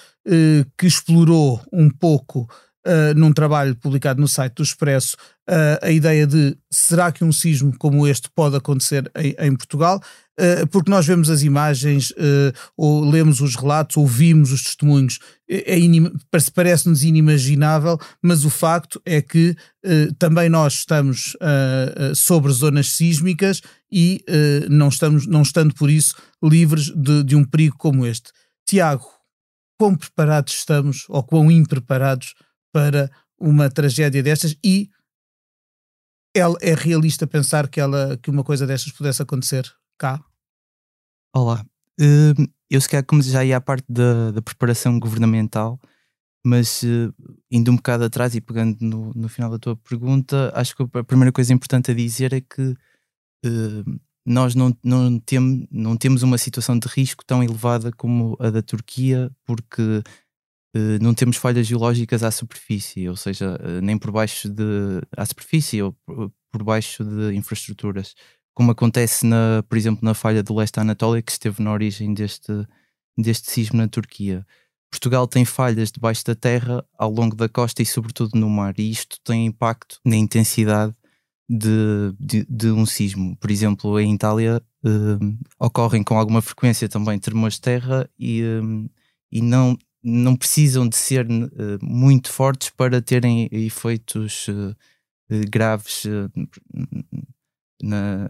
que 0.78 0.86
explorou 0.86 1.60
um 1.74 1.90
pouco 1.90 2.48
uh, 2.88 3.14
num 3.16 3.34
trabalho 3.34 3.76
publicado 3.76 4.22
no 4.22 4.28
site 4.28 4.56
do 4.56 4.64
Expresso, 4.64 5.18
uh, 5.50 5.86
a 5.86 5.92
ideia 5.92 6.26
de 6.26 6.58
será 6.72 7.12
que 7.12 7.24
um 7.24 7.32
sismo 7.32 7.78
como 7.78 8.08
este 8.08 8.30
pode 8.34 8.56
acontecer 8.56 9.12
em, 9.16 9.36
em 9.38 9.56
Portugal? 9.56 10.02
Uh, 10.40 10.66
porque 10.68 10.90
nós 10.90 11.06
vemos 11.06 11.30
as 11.30 11.42
imagens, 11.42 12.14
ou 12.78 13.04
lemos 13.10 13.42
os 13.42 13.56
relatos, 13.56 13.98
ouvimos 13.98 14.52
os 14.52 14.62
testemunhos, 14.62 15.18
é, 15.50 15.80
é 15.80 15.80
parece-nos 16.54 17.04
inimaginável, 17.04 18.00
mas 18.22 18.46
o 18.46 18.50
facto 18.50 19.02
é 19.04 19.20
que 19.20 19.56
também 20.20 20.48
nós 20.48 20.74
estamos 20.74 21.36
sobre 22.14 22.52
zonas 22.52 22.92
sísmicas 22.92 23.62
e 23.92 24.24
não, 24.70 24.90
estamos, 24.90 25.26
não 25.26 25.42
estando 25.42 25.74
por 25.74 25.90
isso 25.90 26.14
livres 26.44 26.92
de, 26.96 27.24
de 27.24 27.36
um 27.36 27.44
perigo 27.44 27.76
como 27.78 28.06
este. 28.06 28.32
Tiago, 28.68 29.08
quão 29.80 29.96
preparados 29.96 30.54
estamos 30.54 31.06
ou 31.08 31.24
quão 31.24 31.50
impreparados 31.50 32.36
para 32.72 33.10
uma 33.40 33.70
tragédia 33.70 34.24
destas 34.24 34.56
e 34.64 34.90
ela 36.36 36.56
é 36.62 36.74
realista 36.74 37.26
pensar 37.26 37.68
que, 37.68 37.80
ela, 37.80 38.18
que 38.18 38.30
uma 38.30 38.44
coisa 38.44 38.68
destas 38.68 38.94
pudesse 38.94 39.22
acontecer 39.22 39.72
cá? 39.98 40.24
Olá. 41.36 41.66
Uh, 42.00 42.48
eu 42.70 42.80
se 42.80 42.88
calhar 42.88 43.06
como 43.06 43.22
já 43.22 43.44
ia 43.44 43.58
à 43.58 43.62
parte 43.62 43.86
da, 43.90 44.32
da 44.32 44.42
preparação 44.42 45.00
governamental, 45.00 45.80
mas 46.46 46.84
uh, 46.84 47.14
indo 47.50 47.72
um 47.72 47.76
bocado 47.76 48.04
atrás 48.04 48.36
e 48.36 48.42
pegando 48.42 48.78
no, 48.82 49.12
no 49.16 49.30
final 49.30 49.50
da 49.50 49.58
tua 49.58 49.76
pergunta, 49.76 50.52
acho 50.56 50.76
que 50.76 50.84
a 50.84 51.04
primeira 51.04 51.32
coisa 51.32 51.54
importante 51.54 51.92
a 51.92 51.94
dizer 51.94 52.34
é 52.34 52.42
que 52.42 52.76
uh, 53.46 54.00
nós 54.28 54.54
não, 54.54 54.78
não, 54.84 55.18
tem, 55.20 55.68
não 55.72 55.96
temos 55.96 56.22
uma 56.22 56.38
situação 56.38 56.78
de 56.78 56.88
risco 56.90 57.24
tão 57.26 57.42
elevada 57.42 57.92
como 57.94 58.36
a 58.42 58.50
da 58.50 58.62
Turquia, 58.62 59.32
porque 59.46 59.82
eh, 59.82 60.04
não 61.02 61.14
temos 61.14 61.38
falhas 61.38 61.68
geológicas 61.68 62.24
à 62.24 62.32
superfície, 62.32 63.08
ou 63.10 63.16
seja, 63.16 63.58
eh, 63.62 63.82
nem 63.82 63.98
por 63.98 64.12
baixo 64.12 64.50
de 64.50 65.02
à 65.16 65.26
superfície 65.26 65.82
ou 65.82 65.96
por 66.52 66.64
baixo 66.64 67.04
de 67.04 67.36
infraestruturas, 67.36 68.16
como 68.54 68.72
acontece 68.72 69.26
na, 69.26 69.64
por 69.68 69.78
exemplo, 69.78 70.02
na 70.04 70.14
falha 70.14 70.44
do 70.44 70.56
leste 70.56 70.80
Anatólia 70.80 71.22
que 71.22 71.32
esteve 71.32 71.62
na 71.64 71.72
origem 71.72 72.14
deste 72.14 72.52
deste 73.18 73.52
sismo 73.52 73.78
na 73.78 73.88
Turquia. 73.88 74.46
Portugal 74.92 75.28
tem 75.28 75.44
falhas 75.46 75.92
debaixo 75.92 76.24
da 76.26 76.36
terra, 76.36 76.86
ao 76.98 77.12
longo 77.12 77.36
da 77.36 77.50
costa 77.50 77.82
e 77.82 77.86
sobretudo 77.86 78.40
no 78.40 78.50
mar, 78.50 78.74
e 78.80 78.90
isto 78.92 79.20
tem 79.24 79.46
impacto 79.46 80.00
na 80.06 80.16
intensidade 80.16 80.96
de, 81.50 82.14
de, 82.20 82.46
de 82.50 82.72
um 82.72 82.86
sismo. 82.86 83.36
Por 83.38 83.52
exemplo, 83.52 84.00
em 84.00 84.14
Itália 84.14 84.62
uh, 84.84 85.38
ocorrem 85.60 86.04
com 86.04 86.18
alguma 86.18 86.42
frequência 86.42 86.88
também 86.90 87.20
tremores 87.20 87.56
de 87.56 87.62
terra 87.62 88.10
e, 88.20 88.44
uh, 88.44 88.90
e 89.32 89.42
não, 89.42 89.78
não 90.10 90.38
precisam 90.38 90.88
de 90.88 90.96
ser 90.96 91.26
uh, 91.26 91.50
muito 91.82 92.32
fortes 92.32 92.70
para 92.70 93.02
terem 93.02 93.50
efeitos 93.52 94.48
uh, 94.48 94.76
graves 95.50 96.04
na, 97.82 98.28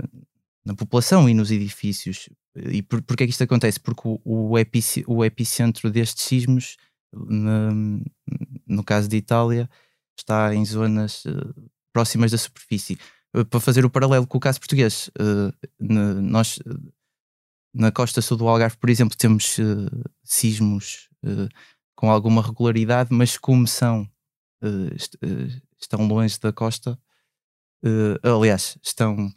na 0.65 0.73
população 0.73 1.29
e 1.29 1.35
nos 1.35 1.51
edifícios. 1.51 2.29
E 2.55 2.81
por, 2.81 3.03
porquê 3.03 3.23
é 3.23 3.27
que 3.27 3.31
isto 3.31 3.43
acontece? 3.43 3.79
Porque 3.79 4.01
o, 4.05 4.19
o, 4.25 4.57
epic, 4.57 5.03
o 5.05 5.23
epicentro 5.23 5.91
destes 5.91 6.25
sismos, 6.25 6.77
no 7.13 8.83
caso 8.83 9.07
de 9.07 9.17
Itália, 9.17 9.69
está 10.17 10.55
em 10.55 10.65
zonas 10.65 11.23
próximas 11.93 12.31
da 12.31 12.37
superfície. 12.39 12.97
Para 13.51 13.59
fazer 13.59 13.85
o 13.85 13.89
paralelo 13.91 14.25
com 14.25 14.39
o 14.39 14.41
caso 14.41 14.59
português, 14.59 15.11
nós 15.79 16.57
na 17.77 17.91
costa 17.91 18.21
sul 18.21 18.37
do 18.37 18.47
Algarve, 18.47 18.77
por 18.77 18.89
exemplo, 18.89 19.17
temos 19.17 19.57
sismos 20.23 21.09
uh, 21.23 21.47
com 21.95 22.11
alguma 22.11 22.41
regularidade, 22.41 23.13
mas 23.13 23.37
como 23.37 23.67
são, 23.67 24.09
uh, 24.63 24.95
est 24.95 25.15
uh, 25.15 25.61
estão 25.79 26.07
longe 26.07 26.39
da 26.39 26.51
costa, 26.51 26.99
aliás, 28.23 28.77
estão 28.83 29.31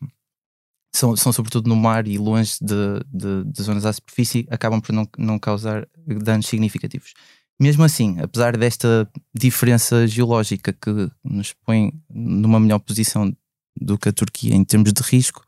são, 0.92 1.14
são 1.14 1.32
sobretudo 1.32 1.68
no 1.68 1.76
mar 1.76 2.08
e 2.08 2.18
longe 2.18 2.56
de, 2.60 3.00
de, 3.06 3.44
de, 3.44 3.62
zonas 3.62 3.84
à 3.84 3.92
superfície, 3.92 4.46
acabam 4.50 4.80
por 4.80 4.92
não, 4.92 5.08
não 5.18 5.38
causar 5.38 5.86
danos 6.06 6.46
significativos. 6.46 7.12
Mesmo 7.60 7.84
assim, 7.84 8.18
apesar 8.18 8.56
desta 8.56 9.08
diferença 9.34 10.06
geológica 10.06 10.72
que 10.72 11.10
nos 11.22 11.52
põe 11.52 11.92
numa 12.08 12.58
melhor 12.58 12.78
posição 12.78 13.36
do 13.78 13.98
que 13.98 14.08
a 14.08 14.12
Turquia 14.12 14.54
em 14.54 14.64
termos 14.64 14.92
de 14.92 15.02
risco, 15.02 15.44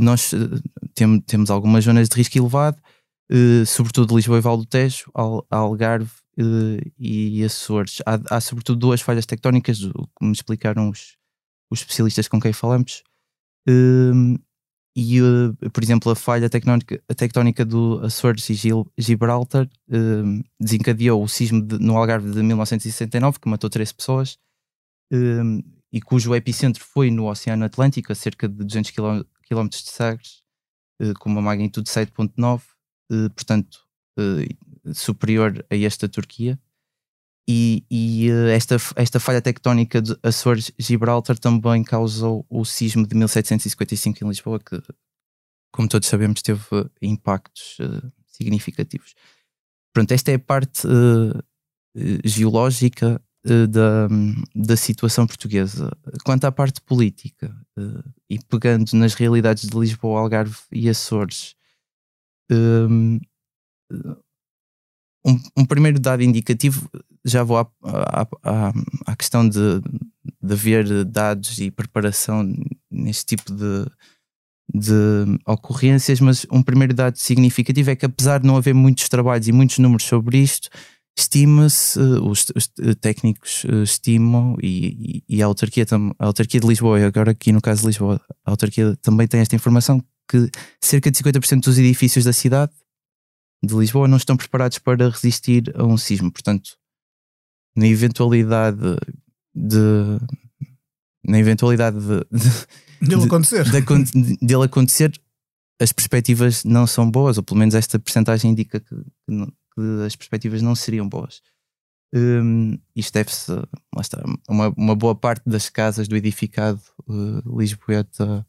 nós 0.00 0.32
temos, 0.94 1.20
temos 1.26 1.50
algumas 1.50 1.84
zonas 1.84 2.08
de 2.08 2.16
risco 2.16 2.36
elevado 2.36 2.78
uh, 3.30 3.66
sobretudo 3.66 4.16
Lisboa 4.16 4.38
e 4.38 4.40
Val 4.40 4.56
do 4.56 4.66
Tejo, 4.66 5.10
Al 5.14 5.46
Algarve 5.50 6.10
e 6.98 7.42
Açores. 7.44 8.00
Há, 8.06 8.36
há, 8.36 8.40
sobretudo 8.40 8.78
duas 8.78 9.00
falhas 9.00 9.26
tectónicas, 9.26 9.80
como 10.14 10.32
explicaram 10.32 10.88
os, 10.88 11.16
os 11.70 11.80
especialistas 11.80 12.28
com 12.28 12.40
quem 12.40 12.52
falamos. 12.52 13.02
Uh, 13.68 14.38
e, 14.96 15.20
por 15.72 15.82
exemplo, 15.82 16.10
a 16.10 16.16
falha 16.16 16.48
tectónica, 16.48 17.02
a 17.08 17.14
tectónica 17.14 17.64
do 17.64 18.00
Açores 18.04 18.48
e 18.50 18.54
Gil, 18.54 18.90
Gibraltar 18.96 19.68
uh, 19.88 20.44
desencadeou 20.60 21.22
o 21.22 21.28
sismo 21.28 21.60
de, 21.60 21.78
no 21.78 21.96
Algarve 21.96 22.30
de 22.30 22.42
1969, 22.42 23.40
que 23.40 23.48
matou 23.48 23.68
três 23.68 23.92
pessoas, 23.92 24.38
uh, 25.12 25.62
e 25.92 26.00
cujo 26.00 26.34
epicentro 26.34 26.84
foi 26.84 27.10
no 27.10 27.28
Oceano 27.28 27.64
Atlântico, 27.64 28.12
a 28.12 28.14
cerca 28.14 28.48
de 28.48 28.64
200 28.64 28.92
km 29.48 29.68
de 29.68 29.90
Sagres, 29.90 30.42
com 31.18 31.30
uma 31.30 31.40
magnitude 31.40 31.88
7.9. 31.88 32.62
Eh, 33.10 33.28
portanto, 33.30 33.80
eh, 34.18 34.92
superior 34.92 35.64
a 35.70 35.76
esta 35.76 36.08
Turquia. 36.08 36.58
E, 37.48 37.84
e 37.90 38.30
eh, 38.30 38.54
esta, 38.54 38.76
esta 38.96 39.18
falha 39.18 39.40
tectónica 39.40 40.02
de 40.02 40.16
Açores-Gibraltar 40.22 41.38
também 41.38 41.82
causou 41.82 42.46
o 42.50 42.64
sismo 42.64 43.06
de 43.06 43.14
1755 43.16 44.22
em 44.22 44.28
Lisboa, 44.28 44.60
que, 44.60 44.80
como 45.72 45.88
todos 45.88 46.08
sabemos, 46.08 46.42
teve 46.42 46.60
impactos 47.00 47.78
significativos. 48.26 49.14
Pronto, 49.94 50.12
esta 50.12 50.30
é 50.30 50.34
a 50.34 50.38
parte 50.38 50.82
geológica 52.24 53.20
da, 53.44 54.08
da 54.54 54.76
situação 54.76 55.26
portuguesa. 55.26 55.90
Quanto 56.24 56.44
à 56.44 56.52
parte 56.52 56.80
política, 56.82 57.54
e 58.30 58.38
pegando 58.38 58.92
nas 58.94 59.14
realidades 59.14 59.68
de 59.68 59.78
Lisboa, 59.78 60.20
Algarve 60.20 60.56
e 60.70 60.88
Açores, 60.88 61.54
um, 62.50 63.18
um, 65.56 65.64
primeiro 65.64 65.98
dado 65.98 66.22
indicativo, 66.22 66.90
já 67.24 67.42
vou 67.42 67.58
à, 67.58 67.70
à, 67.82 68.22
à, 68.42 68.72
à 69.06 69.16
questão 69.16 69.48
de, 69.48 69.80
de 70.42 70.52
haver 70.52 71.04
dados 71.04 71.58
e 71.58 71.70
preparação 71.70 72.44
neste 72.90 73.36
tipo 73.36 73.52
de, 73.52 73.86
de 74.74 75.38
ocorrências, 75.46 76.20
mas 76.20 76.46
um 76.50 76.62
primeiro 76.62 76.94
dado 76.94 77.16
significativo 77.16 77.90
é 77.90 77.96
que, 77.96 78.06
apesar 78.06 78.40
de 78.40 78.46
não 78.46 78.56
haver 78.56 78.74
muitos 78.74 79.08
trabalhos 79.08 79.48
e 79.48 79.52
muitos 79.52 79.78
números 79.78 80.04
sobre 80.04 80.38
isto, 80.38 80.68
estima-se, 81.20 81.98
os, 81.98 82.46
os, 82.54 82.70
técnicos 83.00 83.64
eh, 83.64 83.82
estimam, 83.82 84.56
e, 84.62 85.22
e, 85.28 85.42
a, 85.42 85.46
autarquia, 85.46 85.84
a 86.18 86.26
autarquia 86.26 86.60
de 86.60 86.66
Lisboa, 86.66 87.00
e 87.00 87.04
agora 87.04 87.32
aqui 87.32 87.52
no 87.52 87.60
caso 87.60 87.80
de 87.80 87.88
Lisboa, 87.88 88.20
a 88.44 88.50
autarquia 88.50 88.96
também 89.02 89.26
tem 89.26 89.40
esta 89.40 89.56
informação, 89.56 90.02
que 90.28 90.48
cerca 90.80 91.10
de 91.10 91.18
50% 91.18 91.64
dos 91.64 91.78
edifícios 91.78 92.24
da 92.24 92.32
cidade 92.32 92.72
de 93.64 93.74
Lisboa 93.74 94.06
não 94.06 94.16
estão 94.16 94.36
preparados 94.36 94.78
para 94.78 95.08
resistir 95.08 95.72
a 95.74 95.84
um 95.84 95.96
sismo. 95.96 96.30
Portanto, 96.30 96.70
na 97.74 97.86
eventualidade 97.86 98.78
de. 99.54 100.20
Na 101.24 101.38
eventualidade 101.38 101.98
de, 101.98 102.24
de, 102.30 103.08
dele 103.08 103.24
acontecer. 103.24 103.64
De, 103.64 104.36
dele 104.40 104.64
acontecer, 104.64 105.20
as 105.80 105.92
perspectivas 105.92 106.64
não 106.64 106.86
são 106.86 107.10
boas, 107.10 107.36
ou 107.36 107.42
pelo 107.42 107.58
menos 107.58 107.74
esta 107.74 107.98
percentagem 107.98 108.52
indica 108.52 108.80
que, 108.80 108.94
que, 108.94 109.52
que 109.78 110.04
as 110.04 110.16
perspectivas 110.16 110.60
não 110.60 110.74
seriam 110.74 111.08
boas. 111.08 111.40
Um, 112.12 112.78
isto 112.96 113.12
deve-se, 113.12 113.52
lá 113.52 114.00
está, 114.00 114.22
uma, 114.48 114.72
uma 114.76 114.96
boa 114.96 115.14
parte 115.14 115.48
das 115.48 115.68
casas 115.68 116.08
do 116.08 116.16
edificado 116.16 116.80
uh, 117.06 117.58
Lisboeta 117.58 118.46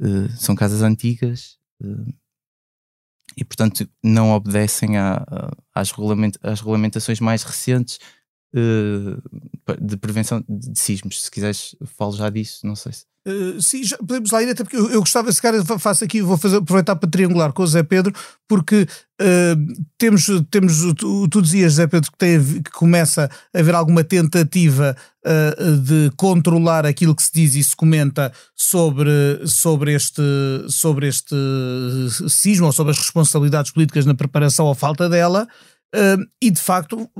uh, 0.00 0.28
são 0.36 0.56
casas 0.56 0.82
antigas 0.82 1.56
uh, 1.80 2.12
e, 3.36 3.44
portanto, 3.44 3.88
não 4.02 4.32
obedecem 4.32 4.98
a, 4.98 5.18
a, 5.18 5.56
às, 5.72 5.92
às 6.42 6.60
regulamentações 6.60 7.20
mais 7.20 7.44
recentes 7.44 8.00
uh, 8.54 9.80
de 9.80 9.96
prevenção 9.96 10.44
de 10.48 10.76
sismos. 10.78 11.22
Se 11.22 11.30
quiseres, 11.30 11.76
falo 11.86 12.12
já 12.12 12.28
disso, 12.28 12.66
não 12.66 12.74
sei 12.74 12.92
se. 12.92 13.09
Uh, 13.26 13.60
sim, 13.60 13.84
já 13.84 13.98
podemos 13.98 14.30
lá 14.30 14.42
ir, 14.42 14.48
até 14.48 14.64
porque 14.64 14.76
eu, 14.76 14.90
eu 14.90 15.00
gostava, 15.00 15.30
se 15.30 15.42
calhar 15.42 15.62
faço 15.78 16.02
aqui, 16.02 16.22
vou 16.22 16.38
fazer, 16.38 16.56
aproveitar 16.56 16.96
para 16.96 17.10
triangular 17.10 17.52
com 17.52 17.62
o 17.62 17.66
Zé 17.66 17.82
Pedro, 17.82 18.14
porque 18.48 18.86
uh, 19.20 19.84
temos, 19.98 20.26
temos 20.50 20.94
tu, 20.94 21.28
tu 21.28 21.42
dizias, 21.42 21.74
Zé 21.74 21.86
Pedro, 21.86 22.10
que, 22.10 22.16
tem, 22.16 22.62
que 22.62 22.70
começa 22.70 23.30
a 23.54 23.58
haver 23.58 23.74
alguma 23.74 24.02
tentativa 24.02 24.96
uh, 25.26 25.76
de 25.76 26.10
controlar 26.16 26.86
aquilo 26.86 27.14
que 27.14 27.22
se 27.22 27.30
diz 27.30 27.54
e 27.54 27.62
se 27.62 27.76
comenta 27.76 28.32
sobre, 28.56 29.10
sobre, 29.44 29.92
este, 29.92 30.22
sobre 30.68 31.06
este 31.06 31.36
sismo 32.26 32.66
ou 32.66 32.72
sobre 32.72 32.92
as 32.92 32.98
responsabilidades 32.98 33.70
políticas 33.70 34.06
na 34.06 34.14
preparação 34.14 34.64
ou 34.64 34.74
falta 34.74 35.10
dela. 35.10 35.46
E 36.40 36.50
de 36.50 36.60
facto, 36.60 37.10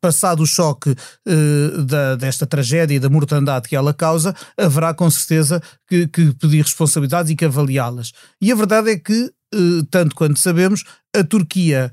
passado 0.00 0.42
o 0.42 0.46
choque 0.46 0.90
uh, 0.90 1.82
da, 1.84 2.16
desta 2.16 2.46
tragédia 2.46 2.96
e 2.96 3.00
da 3.00 3.08
mortandade 3.08 3.68
que 3.68 3.76
ela 3.76 3.94
causa, 3.94 4.34
haverá 4.56 4.92
com 4.92 5.10
certeza 5.10 5.62
que, 5.88 6.06
que 6.08 6.34
pedir 6.34 6.62
responsabilidades 6.62 7.30
e 7.32 7.36
que 7.36 7.44
avaliá-las. 7.44 8.12
E 8.40 8.52
a 8.52 8.54
verdade 8.54 8.90
é 8.90 8.98
que, 8.98 9.30
uh, 9.54 9.82
tanto 9.90 10.14
quanto 10.14 10.38
sabemos, 10.38 10.84
a 11.14 11.24
Turquia 11.24 11.90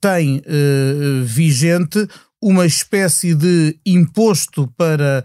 tem 0.00 0.42
vigente 1.24 2.08
uma 2.42 2.66
espécie 2.66 3.36
de 3.36 3.78
imposto 3.86 4.66
para 4.76 5.22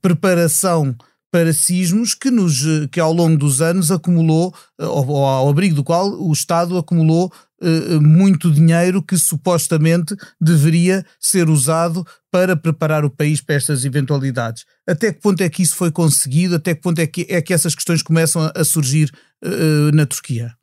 preparação 0.00 0.96
para 1.30 1.52
sismos 1.52 2.14
que, 2.14 2.30
nos, 2.30 2.62
que 2.90 3.00
ao 3.00 3.12
longo 3.12 3.36
dos 3.36 3.60
anos 3.60 3.90
acumulou, 3.90 4.54
ou 4.78 5.24
ao 5.24 5.48
abrigo 5.48 5.74
do 5.74 5.84
qual 5.84 6.10
o 6.10 6.32
Estado 6.32 6.76
acumulou 6.78 7.32
uh, 7.60 8.00
muito 8.00 8.50
dinheiro 8.50 9.02
que 9.02 9.16
supostamente 9.18 10.14
deveria 10.40 11.04
ser 11.20 11.48
usado 11.48 12.06
para 12.30 12.56
preparar 12.56 13.04
o 13.04 13.10
país 13.10 13.40
para 13.40 13.56
estas 13.56 13.84
eventualidades. 13.84 14.64
Até 14.86 15.12
que 15.12 15.20
ponto 15.20 15.40
é 15.42 15.48
que 15.48 15.62
isso 15.62 15.76
foi 15.76 15.90
conseguido? 15.90 16.56
Até 16.56 16.74
que 16.74 16.80
ponto 16.80 16.98
é 16.98 17.06
que, 17.06 17.26
é 17.28 17.42
que 17.42 17.52
essas 17.52 17.74
questões 17.74 18.02
começam 18.02 18.50
a, 18.54 18.64
surgir 18.64 19.10
na 19.92 20.04
Turquia? 20.04 20.54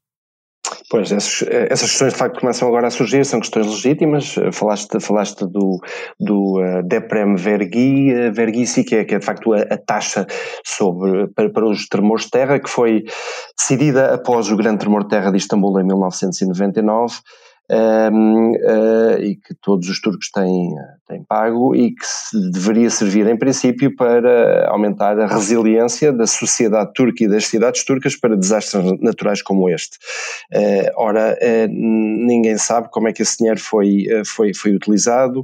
Pois, 0.90 1.12
essas, 1.12 1.48
essas, 1.50 1.90
questões 1.90 2.14
de 2.14 2.20
facto 2.20 2.40
começam 2.40 2.68
agora 2.68 2.88
a 2.88 2.92
surgir, 2.92 3.26
são 3.26 3.40
questões 3.40 3.66
legítimas. 3.66 4.36
Falaste, 4.52 5.00
falaste 5.00 5.46
do, 5.46 5.80
do 6.20 6.60
uh, 6.60 6.84
Deprem 6.84 7.36
Vergi, 7.36 8.14
uh, 8.14 8.32
Vergici, 8.32 8.84
que 8.84 8.96
é, 8.96 9.04
que 9.04 9.16
é 9.16 9.20
de 9.20 9.26
facto 9.26 9.54
a, 9.54 9.62
a 9.62 9.78
taxa 9.78 10.28
sobre, 10.64 11.28
para, 11.30 11.50
para, 11.50 11.66
os 11.66 11.88
tremores 11.88 12.26
de 12.26 12.32
terra, 12.32 12.60
que 12.60 12.70
foi 12.70 13.04
decidida 13.58 14.14
após 14.14 14.52
o 14.52 14.56
grande 14.56 14.80
tremor 14.80 15.04
de 15.04 15.10
terra 15.10 15.32
de 15.32 15.38
Istambul 15.38 15.80
em 15.80 15.86
1999 15.86 17.16
um, 17.70 18.52
uh, 18.52 18.56
eh, 18.62 19.26
e 19.26 19.36
que 19.36 19.56
todos 19.56 19.90
os 19.90 20.00
turcos 20.00 20.30
têm, 20.30 20.70
têm 21.08 21.24
pago 21.24 21.76
e 21.76 21.92
que 21.92 22.06
se 22.06 22.52
deveria 22.52 22.90
servir 22.90 23.28
em 23.28 23.38
princípio 23.38 23.96
para 23.96 24.70
aumentar 24.70 25.20
a 25.20 25.26
resiliência 25.26 26.14
da 26.14 26.28
sociedade 26.28 26.94
turca 26.94 27.24
e 27.24 27.28
das 27.28 27.48
cidades 27.48 27.84
turcas 27.84 28.16
para 28.16 28.38
desastres 28.38 28.84
naturais 29.02 29.42
como 29.42 29.70
este. 29.70 29.98
Uh, 30.54 30.92
ora, 30.96 31.38
uh, 31.42 31.68
ninguém 31.68 32.58
sabe 32.58 32.90
como 32.92 33.08
é 33.08 33.14
que 33.14 33.24
esse 33.24 33.38
dinheiro 33.38 33.60
foi, 33.60 34.06
foi, 34.26 34.54
foi 34.54 34.76
utilizado, 34.76 35.44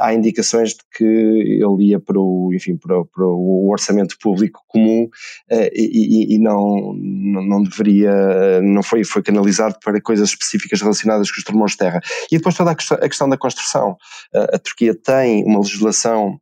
há 0.00 0.12
indicações 0.12 0.70
de 0.70 0.80
que 0.96 1.04
ele 1.04 1.90
ia 1.90 2.00
para 2.00 2.18
o, 2.18 2.52
enfim, 2.54 2.76
para, 2.76 3.04
para 3.04 3.24
o 3.24 3.70
orçamento 3.70 4.16
público 4.20 4.60
comum 4.68 5.08
e, 5.50 6.32
e, 6.32 6.34
e 6.34 6.38
não, 6.38 6.94
não 6.94 7.62
deveria, 7.62 8.60
não 8.62 8.82
foi, 8.82 9.04
foi 9.04 9.22
canalizado 9.22 9.76
para 9.82 10.00
coisas 10.00 10.30
específicas 10.30 10.80
relacionadas 10.80 11.21
com 11.30 11.38
os 11.38 11.44
tremores 11.44 11.72
de 11.72 11.78
terra. 11.78 12.00
E 12.30 12.36
depois 12.36 12.56
toda 12.56 12.72
a 12.72 13.08
questão 13.08 13.28
da 13.28 13.36
construção. 13.36 13.96
A 14.32 14.58
Turquia 14.58 14.94
tem 14.94 15.44
uma 15.44 15.60
legislação 15.60 16.38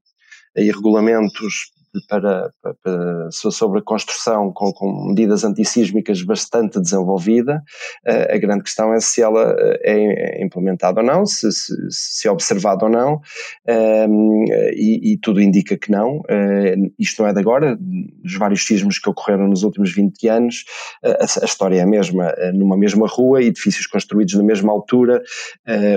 e 0.56 0.70
regulamentos 0.70 1.70
para, 2.08 2.50
para, 2.62 3.30
sobre 3.30 3.80
a 3.80 3.82
construção 3.82 4.52
com, 4.52 4.72
com, 4.72 5.08
medidas 5.08 5.44
antissísmicas 5.44 6.22
bastante 6.22 6.80
desenvolvida. 6.80 7.62
Uh, 8.06 8.34
a 8.34 8.38
grande 8.38 8.62
questão 8.62 8.94
é 8.94 9.00
se 9.00 9.22
ela 9.22 9.54
eh, 9.58 10.38
é 10.40 10.44
implementada 10.44 11.00
ou 11.00 11.06
não, 11.06 11.26
se, 11.26 11.50
se, 11.50 11.74
se 11.90 12.28
é 12.28 12.30
observada 12.30 12.84
ou 12.84 12.90
não, 12.90 13.20
ehm, 13.66 14.44
e, 14.74 15.12
e, 15.12 15.18
tudo 15.18 15.40
indica 15.40 15.76
que 15.76 15.90
não. 15.90 16.18
Uh, 16.18 16.92
isto 16.98 17.22
não 17.22 17.28
é 17.28 17.32
de 17.32 17.40
agora, 17.40 17.76
dos 17.78 18.36
vários 18.36 18.64
sismos 18.64 18.98
que 18.98 19.08
ocorreram 19.08 19.48
nos 19.48 19.62
últimos 19.62 19.92
20 19.92 20.28
anos, 20.28 20.64
a, 21.04 21.42
a, 21.42 21.44
história 21.44 21.78
é 21.78 21.82
a 21.82 21.86
mesma, 21.86 22.32
numa 22.54 22.76
mesma 22.76 23.06
rua, 23.08 23.42
edifícios 23.42 23.86
construídos 23.86 24.34
na 24.34 24.42
mesma 24.42 24.72
altura, 24.72 25.22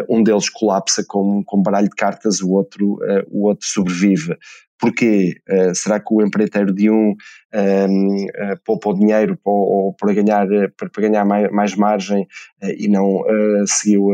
um 0.10 0.24
deles 0.24 0.50
colapsa 0.50 1.04
com, 1.08 1.44
com 1.44 1.62
baralho 1.62 1.90
de 1.90 1.96
cartas, 1.96 2.42
o 2.42 2.52
outro, 2.52 3.00
o 3.30 3.48
outro 3.48 3.68
sobrevive. 3.68 4.36
Porquê? 4.80 5.36
Uh, 5.50 5.74
será 5.74 6.00
que 6.00 6.14
o 6.14 6.22
empreiteiro 6.22 6.74
de 6.74 6.90
um, 6.90 7.10
um 7.10 7.16
ehm, 7.54 8.26
uh, 8.26 8.28
eh, 8.36 8.56
poupa 8.66 8.90
o 8.90 8.94
dinheiro 8.94 9.38
para, 9.42 9.54
ou 9.54 9.94
para 9.94 10.14
ganhar, 10.14 10.52
eh, 10.52 10.68
para, 10.76 10.90
ganhar 11.02 11.24
mais, 11.24 11.52
mais 11.52 11.76
margem 11.76 12.24
uh, 12.24 12.74
e 12.78 12.88
não 12.88 13.22
seguiu 13.66 14.10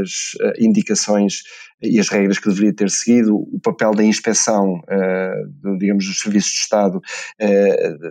as 0.00 0.36
indicações 0.58 1.42
e 1.82 1.98
as 1.98 2.08
regras 2.08 2.38
que 2.38 2.48
deveria 2.48 2.72
ter 2.72 2.90
seguido, 2.90 3.36
o 3.36 3.58
papel 3.60 3.92
da 3.92 4.04
inspeção, 4.04 4.80
digamos, 5.80 6.06
dos 6.06 6.20
serviços 6.20 6.52
de 6.52 6.58
Estado, 6.58 7.00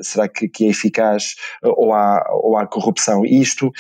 será 0.02 0.28
que, 0.28 0.50
que, 0.50 0.66
é 0.66 0.70
eficaz 0.70 1.36
ou 1.64 1.94
há, 1.94 2.22
ou 2.32 2.58
há 2.58 2.68
corrupção? 2.68 3.26
Isto 3.26 3.72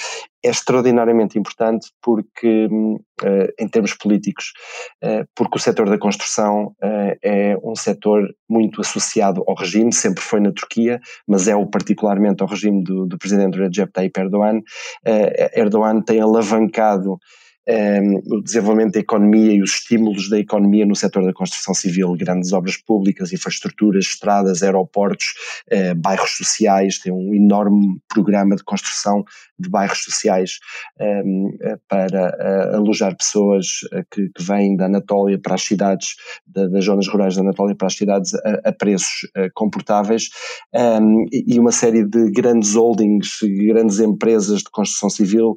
é 0.43 0.49
extraordinariamente 0.49 1.38
importante 1.38 1.91
porque, 2.01 2.67
uh, 2.67 3.54
em 3.60 3.67
termos 3.67 3.93
políticos, 3.93 4.54
porque 5.36 5.58
o 5.58 5.62
setor 5.62 5.89
da 5.89 5.97
construção 5.97 6.75
é 7.23 7.56
um 7.63 7.75
setor 7.75 8.27
muito 8.49 8.82
associado 8.82 9.43
ao 9.47 9.56
regime, 9.56 9.93
sempre 9.93 10.21
foi 10.21 10.39
na 10.39 10.51
Turquia, 10.51 10.99
mas 11.27 11.47
é 11.47 11.56
o 11.56 11.65
particularmente 11.65 12.41
ao 12.41 12.49
regime 12.49 12.84
do, 12.84 13.06
do 13.06 13.17
presidente 13.17 13.58
Recep 13.58 13.91
Tayyip 13.91 14.19
Erdogan. 14.19 14.62
Erdogan 15.56 16.01
tem 16.01 16.19
alavancado 16.19 17.17
o 18.27 18.41
desenvolvimento 18.41 18.93
da 18.93 18.99
economia 18.99 19.54
e 19.54 19.62
os 19.62 19.73
estímulos 19.73 20.30
da 20.30 20.39
economia 20.39 20.86
no 20.86 20.95
setor 20.95 21.23
da 21.23 21.34
construção 21.34 21.73
civil, 21.73 22.15
grandes 22.15 22.51
obras 22.54 22.75
públicas, 22.75 23.32
infraestruturas, 23.32 24.06
estradas, 24.06 24.63
aeroportos, 24.63 25.34
bairros 25.97 26.38
sociais, 26.38 26.97
tem 26.97 27.12
um 27.12 27.34
enorme 27.34 27.99
programa 28.10 28.56
de 28.56 28.63
construção 28.63 29.23
de 29.62 29.69
bairros 29.69 30.04
sociais 30.04 30.60
um, 31.00 31.06
ehm, 31.06 31.58
eh, 31.62 31.78
para 31.88 32.30
uh, 32.30 32.76
alojar 32.76 33.15
pessoas 33.15 33.84
uh, 33.93 34.04
que, 34.12 34.30
que, 34.30 34.43
vêm 34.43 34.76
da 34.76 34.86
Anatólia 34.86 35.39
para 35.39 35.56
as 35.56 35.63
cidades, 35.63 36.15
da, 36.45 36.67
das 36.67 36.86
zonas 36.86 37.08
rurais 37.08 37.36
da 37.36 37.41
Anatólia 37.41 37.76
para 37.76 37.88
as 37.88 37.95
cidades 37.95 38.34
a, 38.36 38.69
a 38.69 38.71
preços 38.71 39.30
comportáveis 39.54 40.30
um, 40.74 40.80
ehm, 40.80 41.26
e 41.32 41.60
uma 41.60 41.71
série 41.71 42.06
de 42.06 42.32
grandes 42.32 42.76
holdings, 42.76 43.39
grandes 43.67 44.00
empresas 44.00 44.60
de 44.60 44.69
construção 44.71 45.10
civil 45.10 45.56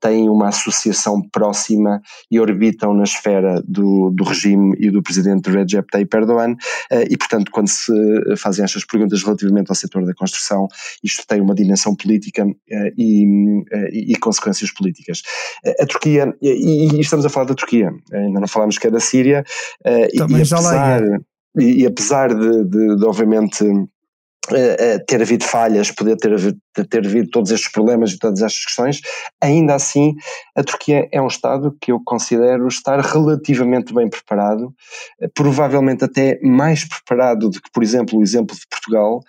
têm 0.00 0.28
uma 0.28 0.48
associação 0.48 1.20
próxima 1.30 2.00
e 2.30 2.40
orbitam 2.40 2.94
na 2.94 3.04
esfera 3.04 3.62
do, 3.66 4.10
do 4.10 4.24
regime 4.24 4.76
e 4.78 4.90
do 4.90 5.02
presidente 5.02 5.50
Recep 5.50 5.86
Tayyip 5.90 6.16
Erdogan. 6.16 6.52
Uh, 6.90 7.04
e, 7.10 7.16
portanto, 7.16 7.50
quando 7.50 7.68
se 7.68 7.92
fazem 8.36 8.64
estas 8.64 8.84
perguntas 8.84 9.22
relativamente 9.22 9.70
ao 9.70 9.74
setor 9.74 10.04
da 10.04 10.14
construção, 10.14 10.68
isto 11.02 11.26
tem 11.26 11.40
uma 11.40 11.54
dimensão 11.54 11.94
política 11.94 12.44
uh, 12.46 12.54
e, 13.28 14.10
uh, 14.10 14.12
e, 14.12 14.16
consequências 14.16 14.72
políticas. 14.72 15.22
a 15.80 15.86
Turquia, 15.86 16.34
e, 16.40 16.96
e, 16.96 17.00
estamos 17.00 17.24
a 17.26 17.28
falar 17.28 17.46
da 17.46 17.54
Turquia, 17.54 17.90
ainda 18.12 18.40
não 18.40 18.48
falamos 18.48 18.78
que 18.78 18.86
é 18.86 18.90
da 18.90 19.00
Síria, 19.00 19.44
Também 20.16 20.38
e, 20.38 20.42
apesar, 20.42 20.60
lá 20.60 21.00
e, 21.56 21.86
apesar 21.86 22.34
de, 22.34 22.64
de, 22.64 22.96
de 22.96 23.04
obviamente, 23.04 23.64
ter 25.06 25.22
havido 25.22 25.44
falhas, 25.44 25.90
poder 25.90 26.16
ter 26.16 26.32
havido, 26.32 26.58
ter 26.84 27.06
havido 27.06 27.30
todos 27.30 27.50
estes 27.50 27.70
problemas 27.70 28.12
e 28.12 28.18
todas 28.18 28.42
estas 28.42 28.64
questões, 28.64 29.00
ainda 29.40 29.74
assim 29.74 30.14
a 30.54 30.64
Turquia 30.64 31.08
é 31.12 31.22
um 31.22 31.28
Estado 31.28 31.76
que 31.80 31.92
eu 31.92 32.00
considero 32.04 32.66
estar 32.66 32.98
relativamente 33.00 33.94
bem 33.94 34.08
preparado, 34.08 34.74
provavelmente 35.34 36.04
até 36.04 36.38
mais 36.42 36.84
preparado 36.84 37.48
do 37.48 37.60
que, 37.60 37.70
por 37.72 37.82
exemplo, 37.82 38.18
o 38.18 38.22
exemplo 38.22 38.56
de 38.56 38.66
Portugal. 38.68 39.20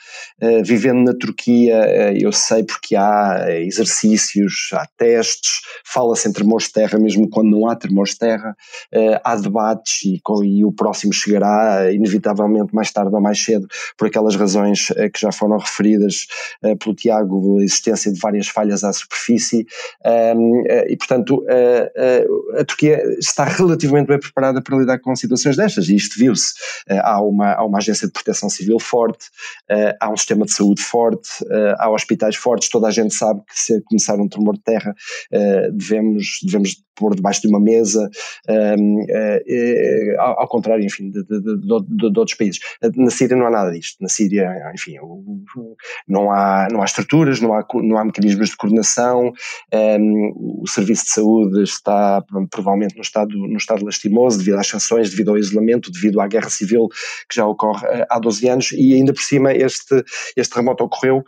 Uh, 0.41 0.63
vivendo 0.63 1.03
na 1.03 1.13
Turquia, 1.13 1.79
uh, 1.81 2.17
eu 2.17 2.31
sei 2.31 2.63
porque 2.63 2.95
há 2.95 3.45
exercícios, 3.59 4.69
há 4.73 4.87
testes, 4.97 5.61
fala-se 5.85 6.27
em 6.27 6.33
tremores 6.33 6.67
de 6.67 6.73
terra 6.73 6.97
mesmo 6.97 7.29
quando 7.29 7.49
não 7.49 7.67
há 7.67 7.75
tremores 7.75 8.13
de 8.13 8.19
terra, 8.19 8.55
há 9.23 9.35
debates 9.35 10.03
e, 10.03 10.21
e, 10.43 10.65
o 10.65 10.71
próximo 10.71 11.13
chegará 11.13 11.91
inevitavelmente 11.91 12.73
mais 12.73 12.91
tarde 12.91 13.13
ou 13.13 13.21
mais 13.21 13.43
cedo 13.43 13.67
por 13.97 14.07
aquelas 14.07 14.35
razões 14.35 14.87
que 15.13 15.19
já 15.19 15.31
foram 15.31 15.57
referidas 15.57 16.27
pelo 16.79 16.95
Tiago, 16.95 17.38
a 17.57 17.63
existência 17.63 18.11
de 18.11 18.19
várias 18.19 18.47
falhas 18.47 18.83
à 18.83 18.93
superfície 18.93 19.65
um, 20.35 20.63
e, 20.87 20.95
portanto, 20.97 21.45
a, 21.47 22.57
a, 22.57 22.61
a, 22.61 22.65
Turquia 22.65 23.01
está 23.19 23.43
relativamente 23.45 24.07
bem 24.07 24.19
preparada 24.19 24.61
para 24.61 24.77
lidar 24.77 24.99
com 24.99 25.15
situações 25.15 25.57
destas, 25.57 25.89
e 25.89 25.95
isto 25.95 26.17
viu-se. 26.17 26.53
Eh, 26.87 26.99
há 27.01 27.21
uma, 27.21 27.53
há 27.53 27.63
uma 27.63 27.77
agência 27.77 28.07
de 28.07 28.13
proteção 28.13 28.49
civil 28.49 28.79
forte, 28.79 29.27
eh, 29.69 29.95
há 29.99 30.09
um 30.09 30.17
sistema 30.17 30.45
de 30.45 30.51
saúde 30.53 30.81
forte, 30.81 31.29
eh, 31.49 31.75
há 31.77 31.89
hospitais 31.89 32.35
fortes, 32.35 32.69
toda 32.69 32.87
a 32.87 32.91
gente 32.91 33.13
sabe 33.13 33.41
que 33.41 33.59
se 33.59 33.81
começar 33.81 34.15
um 34.19 34.27
tremor 34.27 34.55
de 34.55 34.63
terra 34.63 34.95
devemos, 35.71 36.39
devemos 36.43 36.75
pôr 36.99 37.15
debaixo 37.15 37.41
de 37.41 37.47
uma 37.47 37.59
mesa, 37.59 38.09
um, 38.77 39.01
uh, 39.01 40.21
ao, 40.21 40.41
ao, 40.41 40.47
contrário, 40.47 40.85
enfim, 40.85 41.09
de, 41.09 41.23
de, 41.23 41.41
de, 41.41 42.11
de, 42.11 42.19
outros 42.19 42.37
países. 42.37 42.59
Na 42.95 43.09
Síria 43.09 43.37
não 43.37 43.47
há 43.47 43.49
nada 43.49 43.71
disto. 43.71 43.97
Na 44.01 44.09
Síria, 44.09 44.51
enfim, 44.73 44.95
não 46.07 46.31
há, 46.31 46.67
não 46.71 46.81
há 46.81 46.85
estruturas, 46.85 47.39
não 47.39 47.53
há, 47.53 47.65
não 47.75 47.97
há 47.97 48.05
mecanismos 48.05 48.49
de 48.49 48.57
coordenação, 48.57 49.31
um, 49.73 50.61
o 50.61 50.67
serviço 50.67 51.05
de 51.05 51.11
saúde 51.11 51.63
está 51.63 52.23
provavelmente 52.49 52.95
no 52.95 53.01
estado, 53.01 53.37
no 53.37 53.57
estado 53.57 53.85
lastimoso 53.85 54.37
devido 54.37 54.57
às 54.57 54.67
sanções, 54.67 55.09
devido 55.09 55.31
ao 55.31 55.37
isolamento, 55.37 55.91
devido 55.91 56.19
à 56.19 56.27
guerra 56.27 56.49
civil 56.49 56.87
que 57.29 57.35
já 57.35 57.45
ocorre 57.45 57.87
uh, 57.87 58.05
há 58.09 58.19
12 58.19 58.49
anos 58.49 58.71
e 58.73 58.93
ainda 58.93 59.13
por 59.13 59.21
cima 59.21 59.53
este, 59.53 60.03
este 60.35 60.53
terremoto 60.53 60.83
ocorreu 60.83 61.23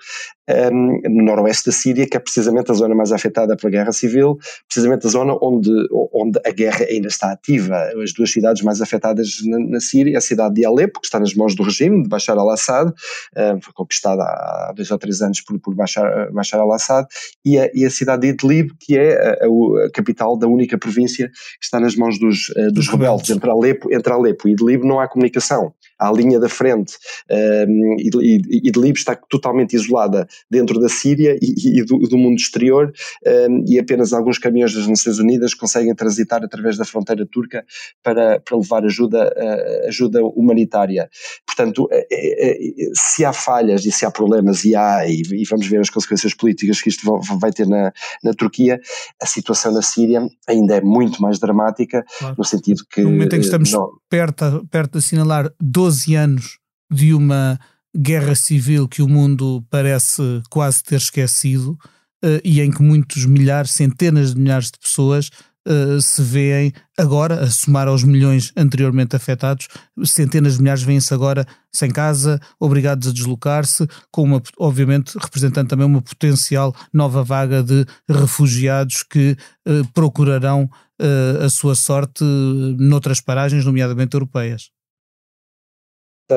um, 0.49 1.01
no 1.09 1.23
noroeste 1.23 1.67
da 1.67 1.71
Síria, 1.71 2.07
que 2.07 2.17
é 2.17 2.19
precisamente 2.19 2.71
a 2.71 2.73
zona 2.73 2.95
mais 2.95 3.11
afetada 3.11 3.55
pela 3.55 3.71
guerra 3.71 3.91
civil, 3.91 4.37
precisamente 4.67 5.07
a 5.07 5.09
zona 5.09 5.37
onde 5.41 5.60
onde, 5.61 5.87
onde 6.13 6.39
a 6.45 6.51
guerra 6.51 6.85
ainda 6.89 7.07
está 7.07 7.31
ativa. 7.31 7.77
As 8.01 8.13
duas 8.13 8.31
cidades 8.31 8.61
mais 8.63 8.81
afetadas 8.81 9.39
na, 9.45 9.59
na 9.59 9.79
Síria, 9.79 10.17
a 10.17 10.21
cidade 10.21 10.55
de 10.55 10.65
Alepo, 10.65 10.99
que 10.99 11.05
está 11.05 11.19
nas 11.19 11.33
mãos 11.33 11.55
do 11.55 11.63
regime 11.63 12.03
de 12.03 12.09
Bashar 12.09 12.37
al-Assad, 12.37 12.89
uh, 12.89 13.61
foi 13.61 13.73
conquistada 13.73 14.23
há 14.23 14.73
dois 14.75 14.89
ou 14.89 14.97
três 14.97 15.21
anos 15.21 15.41
por, 15.41 15.59
por 15.59 15.75
Bashar, 15.75 16.31
Bashar 16.33 16.59
al-Assad, 16.59 17.07
e 17.45 17.57
a, 17.59 17.69
e 17.73 17.85
a 17.85 17.89
cidade 17.89 18.21
de 18.21 18.33
Idlib, 18.33 18.71
que 18.79 18.97
é 18.97 19.13
a, 19.13 19.45
a, 19.45 19.85
a, 19.85 19.91
capital 19.91 20.37
da 20.37 20.47
única 20.47 20.77
província 20.77 21.27
que 21.27 21.65
está 21.65 21.79
nas 21.79 21.95
mãos 21.95 22.19
dos, 22.19 22.49
uh, 22.49 22.71
dos 22.71 22.87
rebeldes. 22.87 23.29
Entre 23.29 23.49
Alepo, 23.49 23.93
entre 23.93 24.11
Alepo 24.11 24.47
e 24.47 24.53
Idlib 24.53 24.83
não 24.85 24.99
há 24.99 25.07
comunicação, 25.07 25.73
a 26.01 26.11
linha 26.11 26.39
da 26.39 26.49
frente. 26.49 26.97
Um, 27.29 27.95
Idlib 27.99 28.97
está 28.97 29.15
totalmente 29.15 29.75
isolada 29.75 30.27
dentro 30.49 30.79
da 30.79 30.89
Síria 30.89 31.37
e, 31.39 31.79
e 31.79 31.85
do, 31.85 31.99
do, 31.99 32.17
mundo 32.17 32.39
exterior, 32.39 32.91
um, 33.47 33.63
e 33.67 33.77
apenas 33.77 34.11
alguns 34.11 34.39
caminhões 34.39 34.73
das 34.73 34.87
Nações 34.87 35.19
Unidas 35.19 35.53
conseguem 35.53 35.93
transitar 35.93 36.43
através 36.43 36.75
da 36.75 36.85
fronteira 36.85 37.25
turca 37.25 37.63
para, 38.01 38.39
para 38.39 38.57
levar 38.57 38.83
ajuda, 38.83 39.31
uh, 39.37 39.87
ajuda 39.87 40.23
humanitária. 40.23 41.07
Portanto, 41.45 41.87
é, 41.91 42.05
é, 42.11 42.57
se 42.95 43.23
há 43.23 43.31
falhas 43.31 43.85
e 43.85 43.91
se 43.91 44.03
há 44.03 44.09
problemas, 44.09 44.65
e 44.65 44.75
há, 44.75 45.07
e, 45.07 45.21
e 45.21 45.43
vamos 45.47 45.67
ver 45.67 45.79
as 45.79 45.89
consequências 45.89 46.33
políticas 46.33 46.81
que 46.81 46.89
isto 46.89 47.19
vai 47.39 47.51
ter 47.51 47.67
na, 47.67 47.93
na 48.23 48.33
Turquia, 48.33 48.79
a 49.21 49.25
situação 49.27 49.71
na 49.71 49.83
Síria 49.83 50.27
ainda 50.47 50.77
é 50.77 50.81
muito 50.81 51.21
mais 51.21 51.37
dramática, 51.37 52.03
claro. 52.17 52.35
no 52.37 52.43
sentido 52.43 52.83
que. 52.91 53.01
No 53.01 53.11
momento 53.11 53.35
em 53.35 53.39
que 53.39 53.45
estamos 53.45 53.71
não, 53.71 53.87
perto, 54.09 54.67
perto 54.71 54.93
de 54.93 54.97
assinalar 54.99 55.51
12 55.59 55.90
anos 56.15 56.57
de 56.91 57.13
uma 57.13 57.59
guerra 57.95 58.35
civil 58.35 58.87
que 58.87 59.01
o 59.01 59.07
mundo 59.07 59.65
parece 59.69 60.41
quase 60.49 60.83
ter 60.83 60.95
esquecido 60.95 61.77
uh, 62.23 62.41
e 62.43 62.61
em 62.61 62.71
que 62.71 62.81
muitos 62.81 63.25
milhares, 63.25 63.71
centenas 63.71 64.33
de 64.33 64.39
milhares 64.39 64.71
de 64.71 64.79
pessoas 64.79 65.29
uh, 65.67 66.01
se 66.01 66.21
veem 66.21 66.71
agora, 66.97 67.43
a 67.43 67.51
somar 67.51 67.87
aos 67.87 68.03
milhões 68.03 68.51
anteriormente 68.55 69.15
afetados, 69.15 69.67
centenas 70.05 70.55
de 70.55 70.61
milhares 70.61 70.83
vêm-se 70.83 71.13
agora 71.13 71.45
sem 71.73 71.89
casa, 71.89 72.39
obrigados 72.59 73.07
a 73.09 73.13
deslocar-se, 73.13 73.87
com 74.11 74.23
uma, 74.23 74.41
obviamente, 74.57 75.17
representando 75.17 75.67
também 75.67 75.85
uma 75.85 76.01
potencial 76.01 76.73
nova 76.93 77.23
vaga 77.23 77.61
de 77.61 77.85
refugiados 78.09 79.03
que 79.03 79.35
uh, 79.67 79.85
procurarão 79.93 80.69
a 81.43 81.49
sua 81.49 81.73
sorte 81.73 82.23
noutras 82.77 83.19
paragens, 83.19 83.65
nomeadamente 83.65 84.13
europeias. 84.13 84.69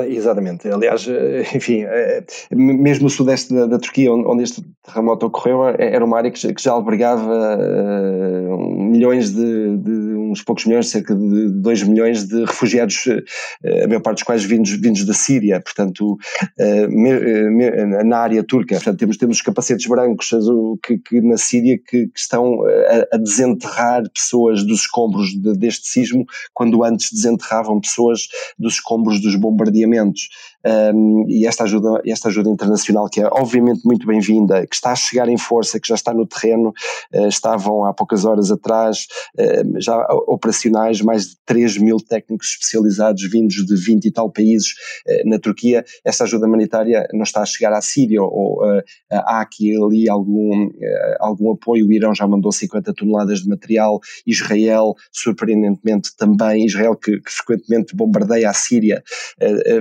Exatamente. 0.02 0.68
Aliás, 0.68 1.06
eh, 1.08 1.44
enfim, 1.54 1.84
eh, 1.84 2.24
mesmo 2.50 3.06
o 3.06 3.10
sudeste 3.10 3.54
da, 3.54 3.66
da 3.66 3.78
Turquia, 3.78 4.12
onde, 4.12 4.42
este 4.42 4.62
terremoto 4.82 5.26
ocorreu, 5.26 5.68
eh, 5.68 5.76
era 5.78 6.04
uma 6.04 6.18
área 6.18 6.30
que, 6.30 6.40
já 6.58 6.72
albergava 6.72 7.58
milhões 8.58 9.30
de, 9.30 9.76
de, 9.78 9.90
uns 10.16 10.42
poucos 10.42 10.64
milhões, 10.66 10.88
cerca 10.88 11.14
de 11.14 11.48
2 11.48 11.82
milhões 11.84 12.26
de 12.26 12.44
refugiados, 12.44 13.04
a 13.84 13.86
maior 13.86 14.00
parte 14.00 14.18
dos 14.18 14.24
quais 14.24 14.44
vindos, 14.44 14.70
vindos 14.72 15.04
da 15.04 15.14
Síria, 15.14 15.60
portanto, 15.60 16.16
na 18.04 18.18
área 18.18 18.42
turca. 18.42 18.74
Portanto, 18.76 18.98
temos, 18.98 19.16
temos 19.16 19.36
os 19.36 19.42
capacetes 19.42 19.86
brancos 19.86 20.30
que, 20.82 20.98
que 20.98 21.20
na 21.20 21.36
Síria 21.36 21.78
que, 21.78 22.06
que 22.06 22.18
estão 22.18 22.60
a, 22.64 23.16
a, 23.16 23.18
desenterrar 23.18 24.02
pessoas 24.10 24.64
dos 24.64 24.80
escombros 24.80 25.30
de, 25.30 25.56
deste 25.56 25.88
sismo, 25.88 26.24
quando 26.52 26.82
antes 26.84 27.12
desenterravam 27.12 27.80
pessoas 27.80 28.28
dos 28.58 28.74
escombros 28.74 29.20
dos 29.20 29.36
bombardeamentos 29.36 29.83
adiamentos 29.84 30.28
um, 30.66 31.26
e 31.28 31.46
esta 31.46 31.64
ajuda, 31.64 32.00
esta 32.06 32.28
ajuda 32.28 32.50
internacional 32.50 33.08
que 33.08 33.20
é 33.20 33.26
obviamente 33.26 33.82
muito 33.84 34.06
bem-vinda, 34.06 34.66
que 34.66 34.74
está 34.74 34.92
a 34.92 34.96
chegar 34.96 35.28
em 35.28 35.36
força, 35.36 35.78
que 35.78 35.88
já 35.88 35.94
está 35.94 36.12
no 36.12 36.26
terreno, 36.26 36.72
uh, 37.14 37.28
estavam 37.28 37.84
há 37.84 37.92
poucas 37.92 38.24
horas 38.24 38.50
atrás 38.50 39.06
uh, 39.38 39.80
já 39.80 39.96
operacionais 40.26 41.00
mais 41.00 41.28
de 41.28 41.36
3 41.44 41.78
mil 41.78 41.98
técnicos 41.98 42.48
especializados 42.52 43.22
vindos 43.30 43.56
de 43.66 43.76
20 43.76 44.06
e 44.06 44.10
tal 44.10 44.30
países 44.30 44.72
uh, 45.06 45.28
na 45.28 45.38
Turquia. 45.38 45.84
Esta 46.04 46.24
ajuda 46.24 46.46
humanitária 46.46 47.06
não 47.12 47.22
está 47.22 47.42
a 47.42 47.46
chegar 47.46 47.72
à 47.72 47.80
Síria 47.80 48.22
ou 48.22 48.62
há 49.10 49.40
aqui 49.40 49.74
ali 49.76 50.08
algum, 50.08 50.70
algum 51.20 51.52
apoio. 51.52 51.86
O 51.86 51.92
Irão 51.92 52.14
já 52.14 52.26
mandou 52.26 52.52
50 52.52 52.92
toneladas 52.94 53.40
de 53.40 53.48
material, 53.48 54.00
Israel 54.26 54.94
surpreendentemente 55.12 56.16
também, 56.16 56.64
Israel 56.64 56.96
que, 56.96 57.20
que 57.20 57.30
frequentemente 57.30 57.94
bombardeia 57.94 58.50
a 58.50 58.54
Síria 58.54 59.02
eh, 59.40 59.80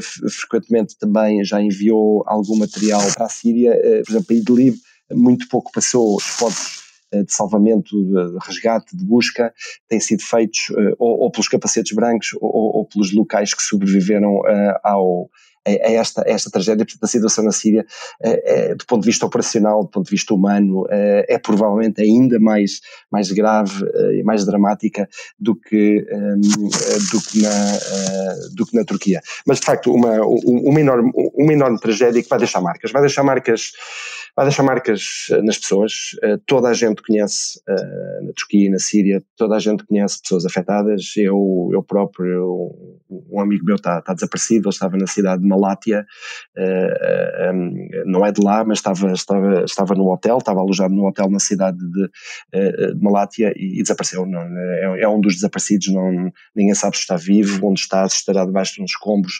frequentemente 0.73 0.97
também 0.97 1.43
já 1.43 1.61
enviou 1.61 2.23
algum 2.25 2.57
material 2.57 3.01
para 3.13 3.25
a 3.25 3.29
Síria, 3.29 3.71
eh, 3.73 4.01
por 4.03 4.11
exemplo, 4.11 4.27
a 4.29 4.33
Idlib 4.33 4.75
muito 5.11 5.47
pouco 5.47 5.71
passou, 5.71 6.15
os 6.15 6.23
esforços 6.23 6.81
eh, 7.11 7.23
de 7.23 7.31
salvamento, 7.33 7.89
de 7.91 8.37
resgate, 8.45 8.95
de 8.97 9.05
busca, 9.05 9.53
têm 9.87 9.99
sido 9.99 10.23
feitos 10.23 10.71
ou, 10.97 11.23
ou 11.23 11.31
pelos 11.31 11.47
capacetes 11.47 11.93
brancos 11.95 12.29
ou, 12.41 12.77
ou, 12.77 12.85
pelos 12.85 13.13
locais 13.13 13.53
que 13.53 13.61
sobreviveram 13.61 14.41
ao, 14.83 15.29
a, 15.65 15.91
esta, 15.91 16.23
a 16.25 16.29
esta 16.29 16.49
tragédia. 16.49 16.85
Portanto, 16.85 17.03
a 17.03 17.07
situação 17.07 17.43
na 17.43 17.51
Síria, 17.51 17.85
é, 18.21 18.75
do 18.75 18.85
ponto 18.85 19.01
de 19.01 19.07
vista 19.07 19.25
operacional, 19.25 19.83
do 19.83 19.89
ponto 19.89 20.05
de 20.05 20.11
vista 20.11 20.33
humano, 20.33 20.85
é, 20.89 21.25
é 21.29 21.37
provavelmente 21.37 22.01
ainda 22.01 22.39
mais, 22.39 22.81
mais 23.11 23.31
grave 23.31 23.85
e 24.19 24.23
mais 24.23 24.45
dramática 24.45 25.07
do 25.39 25.55
que, 25.55 26.05
um, 26.11 26.41
do, 26.41 27.21
que 27.21 27.41
na, 27.41 27.77
do 28.55 28.65
que 28.65 28.75
na 28.75 28.83
Turquia. 28.83 29.21
Mas, 29.45 29.59
de 29.59 29.65
facto, 29.65 29.91
uma, 29.91 30.21
uma, 30.21 30.79
enorme, 30.79 31.11
uma 31.35 31.53
enorme 31.53 31.79
tragédia 31.79 32.21
que 32.21 32.29
vai 32.29 32.39
deixar 32.39 32.61
marcas. 32.61 32.91
Vai 32.91 33.01
deixar 33.01 33.23
marcas 33.23 33.71
vai 34.35 34.45
deixar 34.45 34.63
marcas 34.63 35.27
eh, 35.31 35.41
nas 35.41 35.57
pessoas. 35.57 36.15
Eh, 36.23 36.37
toda 36.45 36.69
a 36.69 36.73
gente 36.73 37.03
conhece, 37.03 37.61
eh, 37.67 38.21
na 38.23 38.33
Turquia 38.33 38.67
e 38.67 38.69
na 38.69 38.79
Síria, 38.79 39.23
toda 39.37 39.55
a 39.55 39.59
gente 39.59 39.85
conhece 39.85 40.21
pessoas 40.21 40.45
afetadas. 40.45 41.13
Eu, 41.15 41.69
eu 41.71 41.83
próprio, 41.83 42.73
um 43.09 43.39
amigo 43.39 43.63
meu 43.63 43.75
está, 43.75 43.99
está 43.99 44.13
desaparecido, 44.13 44.67
ele 44.67 44.73
estava 44.73 44.97
na 44.97 45.07
cidade 45.07 45.41
de 45.41 45.47
Malátia, 45.47 46.05
não 48.05 48.25
é 48.25 48.31
de 48.31 48.41
lá, 48.41 48.63
mas 48.63 48.79
estava, 48.79 49.11
estava, 49.11 49.63
estava 49.63 49.95
no 49.95 50.11
hotel, 50.11 50.37
estava 50.37 50.59
alojado 50.59 50.93
no 50.93 51.07
hotel 51.07 51.29
na 51.29 51.39
cidade 51.39 51.77
de, 51.77 52.93
de 52.93 53.01
Malátia 53.01 53.53
e, 53.55 53.79
e 53.79 53.81
desapareceu. 53.81 54.25
Não, 54.25 54.41
é, 54.41 55.01
é, 55.01 55.07
um 55.07 55.19
dos 55.21 55.35
desaparecidos, 55.35 55.89
não, 55.89 56.31
ninguém 56.55 56.73
sabe 56.73 56.95
se 56.95 57.03
está 57.03 57.15
vivo, 57.15 57.67
onde 57.67 57.81
está, 57.81 58.07
se 58.09 58.17
estará 58.17 58.45
debaixo 58.45 58.75
de 58.75 58.83
uns 58.83 58.91
escombros. 58.91 59.39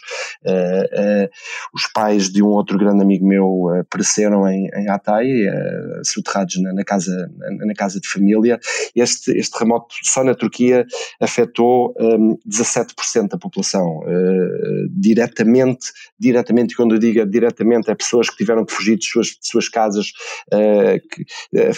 os 1.74 1.86
pais 1.92 2.30
de 2.30 2.42
um 2.42 2.48
outro 2.48 2.78
grande 2.78 3.02
amigo 3.02 3.26
meu 3.26 3.84
pereceram 3.90 4.48
em, 4.48 4.68
em 4.74 4.83
em 4.84 4.88
Hatay, 4.88 5.48
uh, 5.48 6.04
soterrados 6.04 6.60
na, 6.60 6.72
na, 6.72 6.84
casa, 6.84 7.30
na, 7.38 7.66
na, 7.66 7.74
casa 7.74 8.00
de 8.00 8.08
família. 8.08 8.58
Este, 8.94 9.32
este 9.32 9.52
terremoto 9.52 9.94
só 10.02 10.22
na 10.22 10.34
Turquia 10.34 10.86
afetou 11.20 11.94
um, 11.98 12.36
17% 12.48 13.28
da 13.28 13.38
população. 13.38 13.98
Uh, 14.00 14.88
diretamente, 14.90 15.92
diretamente, 16.18 16.76
quando 16.76 16.94
eu 16.94 16.98
digo 16.98 17.24
diretamente, 17.26 17.90
é 17.90 17.94
pessoas 17.94 18.28
que 18.28 18.36
tiveram 18.36 18.64
que 18.64 18.72
fugir 18.72 18.96
de 18.96 19.06
suas, 19.06 19.28
de 19.28 19.38
suas 19.42 19.68
casas, 19.68 20.12
uh, 20.52 21.00
que 21.08 21.24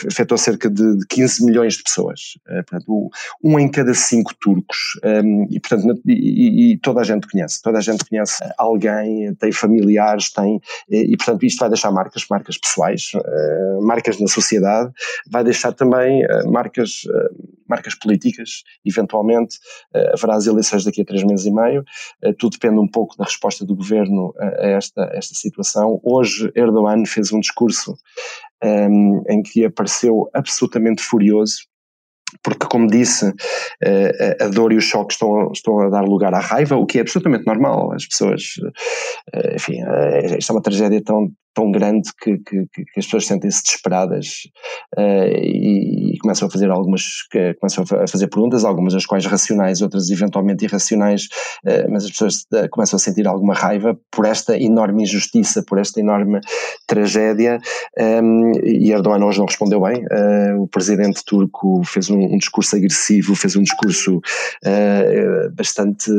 afetou 0.08 0.36
cerca 0.36 0.68
de, 0.68 0.98
de 0.98 1.06
15 1.06 1.44
milhões 1.44 1.74
de 1.74 1.82
pessoas. 1.82 2.38
portanto, 2.68 3.10
um 3.42 3.58
em 3.58 3.70
cada 3.70 3.94
cinco 3.94 4.34
turcos. 4.34 4.98
Um, 5.04 5.46
e, 5.50 5.60
portanto, 5.60 6.00
e, 6.06 6.72
e, 6.72 6.78
toda 6.78 7.00
a 7.00 7.04
gente 7.04 7.26
conhece, 7.28 7.62
toda 7.62 7.78
a 7.78 7.80
gente 7.80 8.04
conhece 8.04 8.42
alguém, 8.58 9.34
tem 9.34 9.52
familiares, 9.52 10.32
tem, 10.32 10.60
e, 10.88 11.12
e 11.12 11.16
portanto 11.16 11.44
isto 11.44 11.58
vai 11.58 11.68
deixar 11.68 11.90
marcas, 11.90 12.26
marcas 12.28 12.58
pessoais 12.58 12.95
uh, 13.14 13.82
marcas 13.82 14.20
na 14.20 14.26
sociedade, 14.26 14.90
vai 15.30 15.44
deixar 15.44 15.72
também 15.72 16.24
uh, 16.24 16.50
marcas, 16.50 17.04
uh, 17.04 17.56
marcas 17.68 17.94
políticas, 17.94 18.62
eventualmente 18.84 19.58
haverá 20.12 20.36
as 20.36 20.46
eleições 20.46 20.84
daqui 20.84 21.02
a 21.02 21.04
três 21.04 21.24
meses 21.24 21.46
e 21.46 21.50
meio, 21.50 21.84
tudo 22.38 22.52
depende 22.52 22.78
um 22.78 22.88
pouco 22.88 23.16
da 23.16 23.24
resposta 23.24 23.64
do 23.64 23.74
governo 23.74 24.32
a, 24.38 24.68
esta, 24.68 25.02
a 25.02 25.16
esta 25.16 25.34
situação. 25.34 26.00
Hoje 26.04 26.50
Erdogan 26.54 27.04
fez 27.04 27.32
um 27.32 27.40
discurso 27.40 27.96
um, 28.62 29.24
em 29.28 29.42
que 29.42 29.64
apareceu 29.64 30.30
absolutamente 30.32 31.02
furioso 31.02 31.56
porque, 32.42 32.66
como 32.66 32.88
disse, 32.88 33.32
a 34.40 34.48
dor 34.48 34.72
e 34.72 34.76
o 34.76 34.80
choque 34.80 35.12
estão, 35.12 35.50
estão 35.52 35.78
a 35.80 35.88
dar 35.88 36.02
lugar 36.02 36.34
à 36.34 36.40
raiva, 36.40 36.76
o 36.76 36.84
que 36.84 36.98
é 36.98 37.00
absolutamente 37.00 37.46
normal. 37.46 37.92
As 37.92 38.06
pessoas, 38.06 38.42
enfim, 39.54 39.80
esta 40.34 40.52
é 40.52 40.54
uma 40.54 40.62
tragédia 40.62 41.02
tão, 41.02 41.30
tão 41.56 41.72
grande 41.72 42.10
que, 42.22 42.36
que, 42.36 42.66
que 42.66 42.98
as 42.98 43.06
pessoas 43.06 43.26
sentem-se 43.26 43.62
desesperadas 43.62 44.42
uh, 44.94 45.26
e, 45.40 46.12
e, 46.12 46.18
começam 46.18 46.46
a 46.46 46.50
fazer 46.50 46.70
algumas, 46.70 47.02
começam 47.58 47.82
a 47.82 48.06
fazer 48.06 48.26
perguntas, 48.28 48.62
algumas 48.62 48.92
das 48.92 49.06
quais 49.06 49.24
racionais, 49.24 49.80
outras 49.80 50.10
eventualmente 50.10 50.66
irracionais, 50.66 51.22
uh, 51.64 51.90
mas 51.90 52.04
as 52.04 52.10
pessoas 52.10 52.42
uh, 52.52 52.68
começam 52.70 52.98
a 52.98 53.00
sentir 53.00 53.26
alguma 53.26 53.54
raiva 53.54 53.98
por 54.10 54.26
esta 54.26 54.54
enorme 54.60 55.04
injustiça, 55.04 55.64
por 55.66 55.78
esta 55.78 55.98
enorme 55.98 56.40
tragédia 56.86 57.58
um, 57.98 58.52
e 58.62 58.92
Erdogan 58.92 59.24
hoje 59.24 59.38
não 59.38 59.46
respondeu 59.46 59.80
bem, 59.80 60.04
o 60.58 60.68
presidente 60.68 61.22
turco 61.24 61.82
fez 61.84 62.10
um, 62.10 62.18
um, 62.18 62.36
discurso 62.36 62.76
agressivo, 62.76 63.34
fez 63.34 63.56
um 63.56 63.62
discurso 63.62 64.20
bastante, 65.54 66.10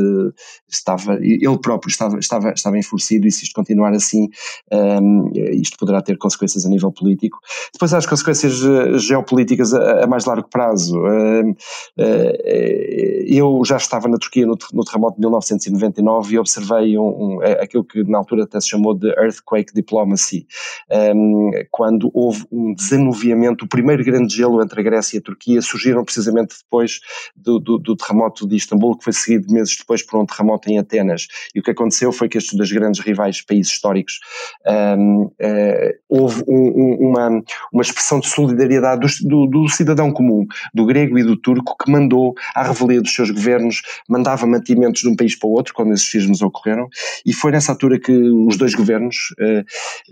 estava, 0.68 1.16
ele 1.22 1.60
próprio 1.60 1.90
estava, 1.90 2.18
estava, 2.18 2.52
estava 2.52 2.78
enfurecido 2.78 3.28
e 3.28 3.32
se 3.32 3.44
isto 3.44 3.54
continuar 3.54 3.94
assim 3.94 4.28
um, 4.72 5.27
isto 5.36 5.78
poderá 5.78 6.02
ter 6.02 6.18
consequências 6.18 6.66
a 6.66 6.70
nível 6.70 6.92
político. 6.92 7.40
Depois 7.74 7.94
há 7.94 7.98
as 7.98 8.06
consequências 8.06 8.62
eh, 8.64 8.98
geopolíticas 8.98 9.74
a, 9.74 10.04
a 10.04 10.08
mais 10.08 10.26
largo 10.26 10.48
prazo. 10.50 10.98
eu 13.28 13.62
já 13.66 13.78
estava 13.78 14.08
na 14.08 14.18
Turquia 14.18 14.46
no, 14.46 14.58
terremoto 14.86 15.16
de 15.16 15.22
1999 15.22 16.34
e 16.34 16.40
observei 16.40 16.98
um, 16.98 17.04
um, 17.04 17.42
aquilo 17.62 17.84
que 17.84 18.04
na 18.04 18.18
altura 18.18 18.44
até 18.44 18.60
se 18.60 18.70
chamou 18.70 18.94
de 18.94 19.10
earthquake 19.10 19.74
diplomacy, 19.74 20.48
quando 21.72 22.10
houve 22.14 22.46
um 22.52 22.74
desanuviamento, 22.74 23.66
o 23.66 23.68
primeiro 23.68 24.04
grande 24.04 24.36
gelo 24.36 24.62
entre 24.62 24.80
a 24.80 24.84
Grécia 24.84 25.18
e 25.18 25.20
a 25.20 25.22
Turquia 25.22 25.62
surgiram 25.62 26.04
precisamente 26.04 26.56
depois 26.64 27.00
do, 27.36 27.60
do, 27.60 27.78
do 27.78 27.96
terremoto 27.96 28.48
de 28.48 28.56
Istambul, 28.56 28.98
que 28.98 29.04
foi 29.04 29.14
seguido 29.14 29.52
meses 29.54 29.78
depois 29.78 30.04
por 30.04 30.20
um 30.20 30.26
terremoto 30.26 30.70
em 30.70 30.78
Atenas. 30.78 31.28
E 31.54 31.60
o 31.60 31.64
que 31.64 31.72
aconteceu 31.72 32.12
foi 32.12 32.30
que 32.30 32.38
estes 32.38 32.56
dois 32.56 32.72
grandes 32.72 33.00
rivais 33.02 33.42
países 33.42 33.72
históricos 33.72 34.20
um, 34.66 35.17
eh, 35.17 35.17
houve 36.10 36.44
um, 36.48 36.56
um, 36.56 37.10
uma, 37.10 37.44
uma 37.72 37.82
expressão 37.82 38.20
de 38.20 38.28
solidariedade 38.28 39.08
do, 39.24 39.48
do, 39.48 39.64
do, 39.64 39.70
cidadão 39.70 40.12
comum, 40.12 40.46
do 40.74 40.86
grego 40.86 41.18
e 41.18 41.24
do 41.24 41.36
turco, 41.36 41.76
que 41.78 41.92
mandou 41.92 42.34
à 42.56 42.64
revelia 42.64 43.02
dos 43.02 43.14
seus 43.14 43.30
governos, 43.30 43.82
mandava 44.08 44.46
mantimentos 44.46 45.02
de 45.02 45.10
um 45.10 45.16
país 45.16 45.38
para 45.38 45.48
o 45.48 45.52
outro, 45.52 45.74
quando 45.74 45.94
esses 45.94 46.10
sismos 46.10 46.42
ocorreram, 46.42 46.88
e 47.26 47.34
foi 47.34 47.52
nessa 47.52 47.72
altura 47.72 48.00
que 48.00 48.12
os 48.12 48.58
dois 48.58 48.74
governos 48.74 49.16
uh, 49.40 49.60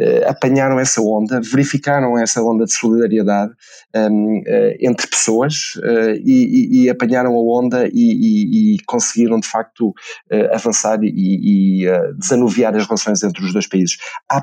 uh, 0.04 0.30
apanharam 0.30 0.80
essa 0.80 1.02
onda, 1.02 1.41
verificaram 1.41 2.18
essa 2.18 2.41
onda 2.41 2.65
de 2.65 2.74
solidariedade 2.74 3.54
um, 3.96 4.41
entre 4.80 5.08
pessoas 5.08 5.74
e, 6.24 6.80
e, 6.82 6.84
e, 6.84 6.89
apanharam 6.89 7.34
a 7.34 7.60
onda 7.60 7.88
e, 7.91 8.76
e 8.76 8.78
conseguiram 8.86 9.39
de 9.39 9.48
facto 9.48 9.94
avançar 10.52 11.00
e, 11.02 11.86
desanuviar 12.18 12.76
as 12.76 12.86
relações 12.86 13.24
entre 13.24 13.44
os 13.44 13.54
dois 13.54 13.68
países. 13.68 13.98
Há 14.30 14.41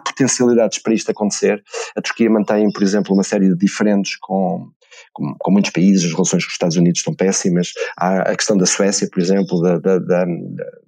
potencialidades 0.52 0.78
para 0.78 0.94
isto 0.94 1.10
acontecer. 1.10 1.62
A 1.96 2.02
Turquia 2.02 2.30
mantém, 2.30 2.70
por 2.70 2.82
exemplo, 2.82 3.14
uma 3.14 3.22
série 3.22 3.48
de 3.48 3.56
diferentes 3.56 4.16
com, 4.16 4.70
com, 5.12 5.34
com, 5.38 5.50
muitos 5.50 5.70
países, 5.70 6.04
as 6.04 6.12
relações 6.12 6.44
com 6.44 6.48
os 6.48 6.54
Estados 6.54 6.76
Unidos 6.76 7.00
estão 7.00 7.14
péssimas. 7.14 7.72
Há 7.96 8.22
a 8.22 8.36
questão 8.36 8.56
da 8.56 8.66
Suécia, 8.66 9.08
por 9.10 9.20
exemplo, 9.20 9.60
da, 9.60 9.78
da, 9.78 9.98
da, 9.98 10.24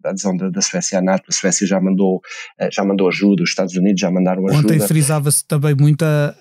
da 0.01 0.11
adesão 0.11 0.37
da, 0.37 0.61
Suécia 0.61 0.99
à 0.99 1.03
NATO. 1.03 1.25
A 1.29 1.33
Suécia 1.33 1.67
já 1.67 1.81
mandou, 1.81 2.21
eh, 2.59 2.69
já 2.73 2.85
mandou 2.85 3.09
ajuda, 3.09 3.43
os 3.43 3.51
Estados 3.51 3.75
Unidos 3.77 4.01
já 4.01 4.11
mandaram 4.11 4.47
ajuda. 4.47 4.75
Ontem 4.75 4.81
frisava-se 4.81 5.45
também 5.47 5.75
muito 5.75 6.05
a, 6.05 6.35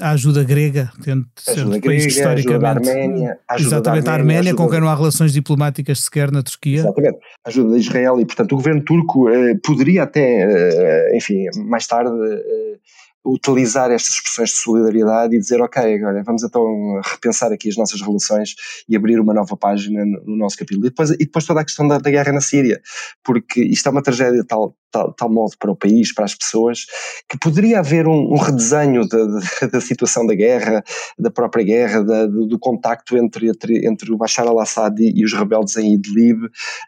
a, 0.00 0.10
ajuda 0.10 0.44
grega, 0.44 0.90
tendo 1.02 1.22
de 1.34 1.42
ser 1.42 1.50
ajuda 1.52 1.76
um 1.76 1.80
país 1.80 2.14
grega, 2.14 2.40
historicamente. 2.40 2.52
Ajuda 2.52 2.58
da 2.58 2.68
Arménia, 2.70 3.38
ajuda 3.48 3.68
exatamente, 3.76 4.04
da 4.04 4.12
Arménia, 4.12 4.36
a 4.36 4.38
Arménia 4.38 4.54
com 4.54 4.68
quem 4.68 4.80
não 4.80 4.88
há 4.88 4.94
relações 4.94 5.32
diplomáticas 5.32 6.00
sequer 6.00 6.30
na 6.30 6.42
Turquia. 6.42 6.80
Exatamente, 6.80 7.18
ajuda 7.46 7.74
de 7.74 7.80
Israel 7.80 8.20
e, 8.20 8.24
portanto, 8.24 8.52
o 8.52 8.56
governo 8.56 8.82
turco 8.84 9.28
eh, 9.28 9.54
poderia 9.64 10.02
até, 10.02 10.42
eh, 10.42 11.16
enfim, 11.16 11.46
mais 11.64 11.86
tarde. 11.86 12.10
Eh, 12.10 12.78
utilizar 13.24 13.90
estas 13.90 14.14
expressões 14.14 14.50
de 14.50 14.56
solidariedade 14.56 15.36
e 15.36 15.38
dizer, 15.38 15.60
ok, 15.60 15.94
agora 15.94 16.22
vamos 16.24 16.42
então 16.42 17.00
repensar 17.04 17.52
aqui 17.52 17.68
as 17.68 17.76
nossas 17.76 18.00
relações 18.00 18.54
e 18.88 18.96
abrir 18.96 19.20
uma 19.20 19.32
nova 19.32 19.56
página 19.56 20.04
no, 20.04 20.36
nosso 20.36 20.56
capítulo. 20.56 20.86
E 20.86 20.90
depois, 20.90 21.10
e 21.10 21.18
depois 21.18 21.44
toda 21.44 21.60
a 21.60 21.64
questão 21.64 21.86
da, 21.86 21.98
da 21.98 22.10
guerra 22.10 22.32
na 22.32 22.40
Síria, 22.40 22.80
porque 23.22 23.62
isto 23.62 23.86
é 23.88 23.92
uma 23.92 24.02
tragédia 24.02 24.40
de 24.40 24.46
tal, 24.46 24.76
tal, 24.90 25.12
tal 25.12 25.30
modo 25.30 25.56
para 25.58 25.70
o 25.70 25.76
país, 25.76 26.12
para 26.12 26.24
as 26.24 26.34
pessoas, 26.34 26.86
que 27.28 27.38
poderia 27.38 27.78
haver 27.78 28.06
um, 28.08 28.32
um 28.32 28.36
redesenho 28.36 29.06
da, 29.06 29.24
da, 29.72 29.80
situação 29.80 30.26
da 30.26 30.34
guerra, 30.34 30.82
da 31.18 31.30
própria 31.30 31.64
guerra, 31.64 32.04
da, 32.04 32.26
do, 32.26 32.58
contacto 32.58 33.16
entre, 33.16 33.48
entre, 33.48 33.86
entre 33.86 34.12
o 34.12 34.16
Bashar 34.16 34.46
al-Assad 34.46 35.00
e, 35.00 35.20
e, 35.20 35.24
os 35.24 35.32
rebeldes 35.32 35.76
em 35.76 35.94
Idlib, 35.94 36.42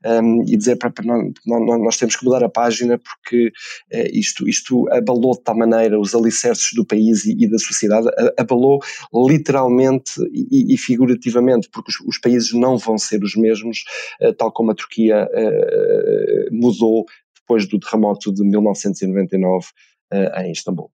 um, 0.05 0.45
e 0.47 0.57
dizer 0.57 0.77
para, 0.77 0.93
nós, 1.05 1.33
nós, 1.47 1.97
temos 1.97 2.17
que 2.17 2.25
mudar 2.25 2.45
a 2.45 2.49
página 2.49 2.99
porque 2.99 3.53
uh, 3.93 4.09
isto, 4.13 4.49
isto 4.49 4.89
abalou 4.93 5.35
de 5.35 5.43
tal 5.43 5.57
maneira 5.57 5.99
os 5.99 6.15
alicerces 6.25 6.71
do 6.75 6.85
país 6.85 7.25
e, 7.25 7.33
e 7.33 7.49
da 7.49 7.59
sociedade 7.59 8.09
abalou 8.39 8.81
literalmente 9.13 10.13
e, 10.33 10.75
e 10.75 10.79
figurativamente, 10.79 11.69
porque 11.71 11.91
os, 11.91 12.01
os, 12.01 12.19
países 12.19 12.53
não 12.53 12.79
vão 12.79 12.99
ser 12.99 13.23
os 13.23 13.37
mesmos, 13.37 13.85
uh, 14.23 14.33
tal 14.35 14.51
como 14.53 14.71
a 14.71 14.75
Turquia 14.75 15.29
uh, 15.31 16.55
mudou 16.55 17.05
depois 17.39 17.69
do 17.69 17.79
terremoto 17.79 18.33
de 18.33 18.43
1999 18.43 19.67
uh, 20.13 20.41
em 20.41 20.53
Istambul. 20.53 20.91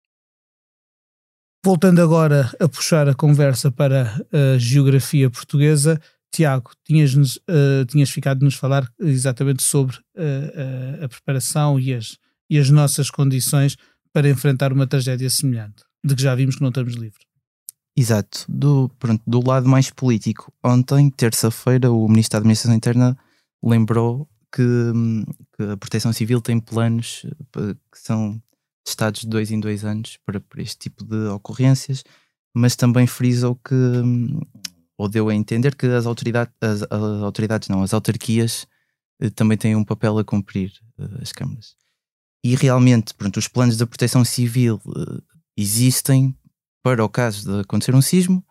Voltando 1.65 2.01
agora 2.01 2.51
a 2.59 2.69
puxar 2.69 3.09
a 3.09 3.15
conversa 3.15 3.71
para 3.71 4.15
a 4.33 4.59
geografia 4.59 5.29
portuguesa, 5.29 6.01
Tiago, 6.31 6.71
tinhas, 6.85 7.15
uh, 7.15 7.85
tinhas 7.89 8.11
ficado 8.11 8.39
de 8.39 8.45
nos 8.45 8.55
falar 8.55 8.89
exatamente 9.01 9.63
sobre 9.63 9.97
uh, 9.97 11.05
a 11.05 11.09
preparação 11.09 11.79
e 11.81 11.95
as, 11.95 12.19
e 12.51 12.59
as 12.59 12.71
nossas 12.71 13.11
condições 13.11 13.77
para 14.19 14.29
enfrentar 14.29 14.73
uma 14.73 14.85
tragédia 14.85 15.31
semelhante, 15.31 15.85
de 16.05 16.17
que 16.17 16.21
já 16.21 16.35
vimos 16.35 16.57
que 16.57 16.61
não 16.61 16.71
estamos 16.71 16.95
livres. 16.95 17.25
Exato. 17.97 18.45
Do, 18.49 18.91
pronto, 18.99 19.23
do 19.25 19.47
lado 19.47 19.69
mais 19.69 19.91
político, 19.91 20.53
ontem, 20.61 21.09
terça-feira, 21.09 21.93
o 21.93 22.09
Ministro 22.09 22.33
da 22.33 22.39
Administração 22.39 22.75
Interna 22.75 23.17
lembrou 23.63 24.29
que, 24.53 24.65
que, 25.57 25.63
a 25.63 25.77
Proteção 25.77 26.13
Civil 26.13 26.41
tem 26.41 26.59
planos 26.59 27.25
eh, 27.27 27.75
que 27.93 27.99
são 28.01 28.43
testados 28.85 29.21
de 29.21 29.29
dois 29.29 29.53
em 29.53 29.61
dois 29.61 29.85
anos 29.85 30.19
para, 30.27 30.41
para 30.41 30.63
este 30.63 30.79
tipo 30.79 31.05
de 31.05 31.29
ocorrências, 31.29 32.03
mas 32.53 32.75
também 32.75 33.07
frisou 33.07 33.55
que, 33.55 33.73
ou 34.97 35.09
deu 35.09 35.29
a 35.29 35.35
entender 35.35 35.77
que 35.77 35.87
as 35.87 36.07
autoridades, 36.07 36.53
as, 36.61 36.83
as 36.83 37.23
autoridades 37.23 37.69
não, 37.69 37.85
as 37.85 37.95
autarquias 37.95 38.67
eh, 39.23 39.31
também 39.31 39.57
têm 39.57 39.77
um 39.77 39.85
papel 39.85 40.19
a 40.19 40.25
cumprir, 40.25 40.73
as 41.23 41.31
câmaras. 41.31 41.79
E 42.45 42.55
realmente, 42.55 43.15
pronto, 43.15 43.37
os 43.39 43.49
planos 43.49 43.77
da 43.77 43.87
proteção 43.87 44.25
civil 44.25 44.81
uh, 44.87 45.23
existem 45.57 46.37
para 46.83 47.05
o 47.05 47.09
caso 47.09 47.51
de 47.51 47.61
acontecer 47.61 47.95
um 47.95 48.03
sismo, 48.03 48.45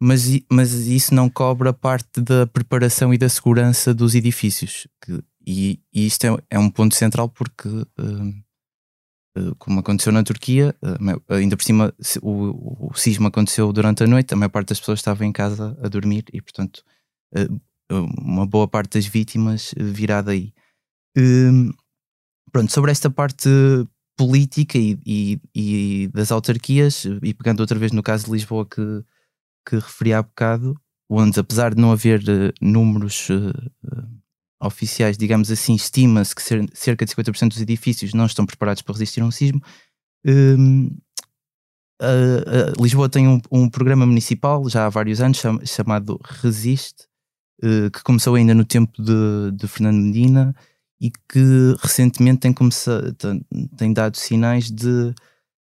mas, 0.00 0.26
mas 0.50 0.72
isso 0.72 1.14
não 1.14 1.28
cobre 1.28 1.68
a 1.68 1.72
parte 1.72 2.20
da 2.20 2.46
preparação 2.46 3.12
e 3.12 3.18
da 3.18 3.28
segurança 3.28 3.92
dos 3.92 4.14
edifícios. 4.14 4.86
Que, 5.04 5.22
e, 5.46 5.80
e 5.92 6.06
isto 6.06 6.24
é, 6.24 6.36
é, 6.50 6.58
um 6.58 6.70
ponto 6.70 6.94
central 6.94 7.28
porque, 7.28 7.68
uh, 7.68 7.88
uh, 9.36 9.54
como 9.58 9.80
aconteceu 9.80 10.12
na 10.12 10.22
Turquia, 10.22 10.74
ainda 11.28 11.56
por 11.56 11.64
cima 11.64 11.94
o, 12.22 12.90
o, 12.90 12.94
sismo 12.94 13.28
aconteceu 13.28 13.72
durante 13.72 14.02
a 14.02 14.06
noite, 14.06 14.32
a 14.32 14.36
maior 14.36 14.50
parte 14.50 14.68
das 14.68 14.80
pessoas 14.80 15.00
estava 15.00 15.26
em 15.26 15.32
casa 15.32 15.78
a 15.82 15.88
dormir 15.88 16.24
e, 16.32 16.40
portanto, 16.40 16.82
uma 17.90 18.46
boa 18.46 18.68
parte 18.68 18.94
das 18.98 19.06
vítimas 19.06 19.74
virá 19.76 20.22
daí. 20.22 20.52
Uh, 21.16 21.72
pronto, 22.52 22.72
sobre 22.72 22.90
esta 22.90 23.10
parte 23.10 23.48
política 24.18 24.76
e, 24.76 24.98
e, 25.06 25.40
e, 25.54 26.08
das 26.08 26.32
autarquias, 26.32 27.04
e 27.22 27.32
pegando 27.32 27.60
outra 27.60 27.78
vez 27.78 27.92
no 27.92 28.02
caso 28.02 28.24
de 28.26 28.32
Lisboa 28.32 28.66
que, 28.66 29.04
que 29.64 29.76
referi 29.76 30.12
há 30.12 30.20
bocado, 30.20 30.74
onde 31.08 31.38
apesar 31.38 31.72
de 31.74 31.80
não 31.80 31.92
haver 31.92 32.20
uh, 32.22 32.52
números 32.60 33.28
uh, 33.30 33.52
oficiais, 34.60 35.16
digamos 35.16 35.52
assim, 35.52 35.74
estima-se 35.74 36.34
que 36.34 36.42
ser, 36.42 36.68
cerca 36.74 37.06
de 37.06 37.14
50% 37.14 37.48
dos 37.50 37.60
edifícios 37.60 38.12
não 38.12 38.26
estão 38.26 38.44
preparados 38.44 38.82
para 38.82 38.92
resistir 38.92 39.20
a 39.20 39.24
um 39.24 39.30
sismo. 39.30 39.62
Uh, 40.26 40.90
Lisboa 42.80 43.08
tem 43.08 43.26
um, 43.26 43.40
um, 43.50 43.68
programa 43.68 44.06
municipal 44.06 44.68
já 44.68 44.86
há 44.86 44.88
vários 44.88 45.20
anos 45.20 45.38
cham, 45.38 45.58
chamado 45.64 46.20
Resiste, 46.24 47.08
que 47.92 48.04
começou 48.04 48.36
ainda 48.36 48.54
no 48.54 48.64
tempo 48.64 49.02
de, 49.02 49.50
de 49.52 49.66
Fernando 49.66 49.96
Medina 49.96 50.54
e 51.00 51.10
que 51.10 51.76
recentemente 51.80 52.40
tem, 52.40 52.52
começado, 52.52 53.14
tem 53.76 53.92
dado 53.92 54.16
sinais 54.16 54.70
de, 54.70 55.14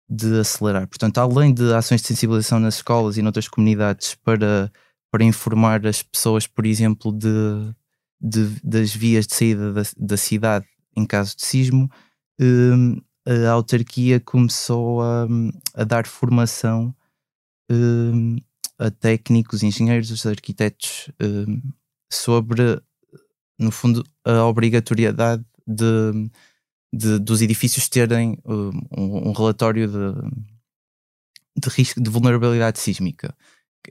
de 0.08 0.38
acelerar. 0.40 0.86
Portanto, 0.86 1.18
além 1.18 1.52
de 1.52 1.72
ações 1.74 2.00
de 2.00 2.08
sensibilização 2.08 2.60
nas 2.60 2.76
escolas 2.76 3.16
e 3.16 3.22
noutras 3.22 3.48
comunidades 3.48 4.14
para, 4.14 4.70
para 5.10 5.24
informar 5.24 5.86
as 5.86 6.02
pessoas, 6.02 6.46
por 6.46 6.64
exemplo, 6.64 7.12
de, 7.12 7.28
de 8.20 8.60
das 8.62 8.94
vias 8.94 9.26
de 9.26 9.34
saída 9.34 9.72
da, 9.72 9.82
da 9.96 10.16
cidade 10.16 10.66
em 10.96 11.04
caso 11.04 11.36
de 11.36 11.44
sismo, 11.44 11.90
um, 12.40 13.00
a 13.26 13.50
autarquia 13.50 14.20
começou 14.20 15.02
a, 15.02 15.26
a 15.74 15.84
dar 15.84 16.06
formação 16.06 16.94
um, 17.70 18.36
a 18.78 18.90
técnicos, 18.90 19.62
engenheiros, 19.62 20.24
arquitetos 20.24 21.10
um, 21.20 21.60
sobre 22.10 22.80
no 23.58 23.70
fundo, 23.70 24.04
a 24.24 24.44
obrigatoriedade 24.44 25.44
de, 25.66 26.30
de 26.92 27.18
dos 27.18 27.42
edifícios 27.42 27.88
terem 27.88 28.38
um, 28.44 29.28
um, 29.28 29.32
relatório 29.32 29.88
de, 29.88 30.30
de 31.60 31.68
risco 31.68 32.00
de 32.00 32.10
vulnerabilidade 32.10 32.78
sísmica, 32.78 33.34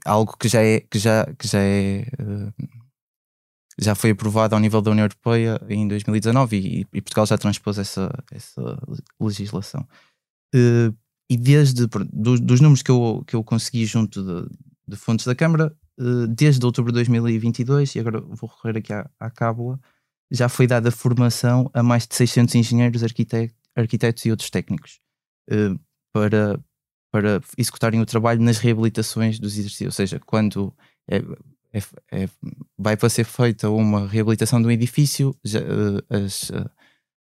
algo 0.05 0.37
que 0.37 0.47
já 0.47 0.61
é 0.61 0.81
que 0.81 0.99
já 0.99 1.25
que 1.37 1.47
já 1.47 1.59
é 1.59 2.05
uh, 2.19 2.53
já 3.77 3.93
foi 3.93 4.11
aprovado 4.11 4.55
ao 4.55 4.61
nível 4.61 4.81
da 4.81 4.91
União 4.91 5.05
Europeia 5.05 5.59
em 5.69 5.87
2019 5.87 6.57
e, 6.57 6.87
e 6.93 7.01
Portugal 7.01 7.25
já 7.25 7.37
transpôs 7.37 7.77
essa, 7.77 8.09
essa 8.31 8.79
legislação. 9.19 9.85
Uh, 10.53 10.95
e 11.29 11.37
desde 11.37 11.87
dos, 12.13 12.61
números 12.61 12.81
que 12.81 12.91
eu, 12.91 13.23
que 13.27 13.35
eu 13.35 13.43
consegui 13.43 13.85
junto 13.85 14.23
de, 14.23 14.49
de 14.87 14.95
fontes 14.95 15.25
da 15.25 15.35
Câmara, 15.35 15.75
eh, 15.75 15.84
desde 16.29 16.65
outubro 16.65 16.91
de 16.91 16.95
2022, 16.95 17.95
e 17.95 17.99
agora 17.99 18.21
vou 18.21 18.49
recorrer 18.49 18.77
aqui 18.77 18.93
à, 18.93 19.09
à 19.19 19.29
cábula, 19.29 19.79
já 20.31 20.49
foi 20.49 20.67
dada 20.67 20.91
formação 20.91 21.69
a 21.73 21.81
mais 21.81 22.07
de 22.07 22.15
600 22.15 22.55
engenheiros, 22.55 23.03
arquitetos, 23.03 23.55
arquitetos 23.75 24.25
e 24.25 24.31
outros 24.31 24.49
técnicos. 24.49 24.99
Uh, 25.49 25.79
para, 26.15 26.57
para 27.11 27.41
executarem 27.57 27.99
o 27.99 28.05
trabalho 28.05 28.41
nas 28.41 28.57
reabilitações 28.57 29.37
dos 29.37 29.57
exercícios. 29.57 29.87
Ou 29.87 29.91
seja, 29.91 30.17
quando 30.17 30.73
é, 31.09 31.17
é, 31.73 32.23
é, 32.23 32.29
vai 32.77 32.95
para 32.95 33.09
ser 33.09 33.25
feita 33.25 33.69
uma 33.69 34.07
reabilitação 34.07 34.61
de 34.61 34.67
um 34.67 34.71
edifício, 34.71 35.35
já, 35.43 35.59
as, 36.09 36.51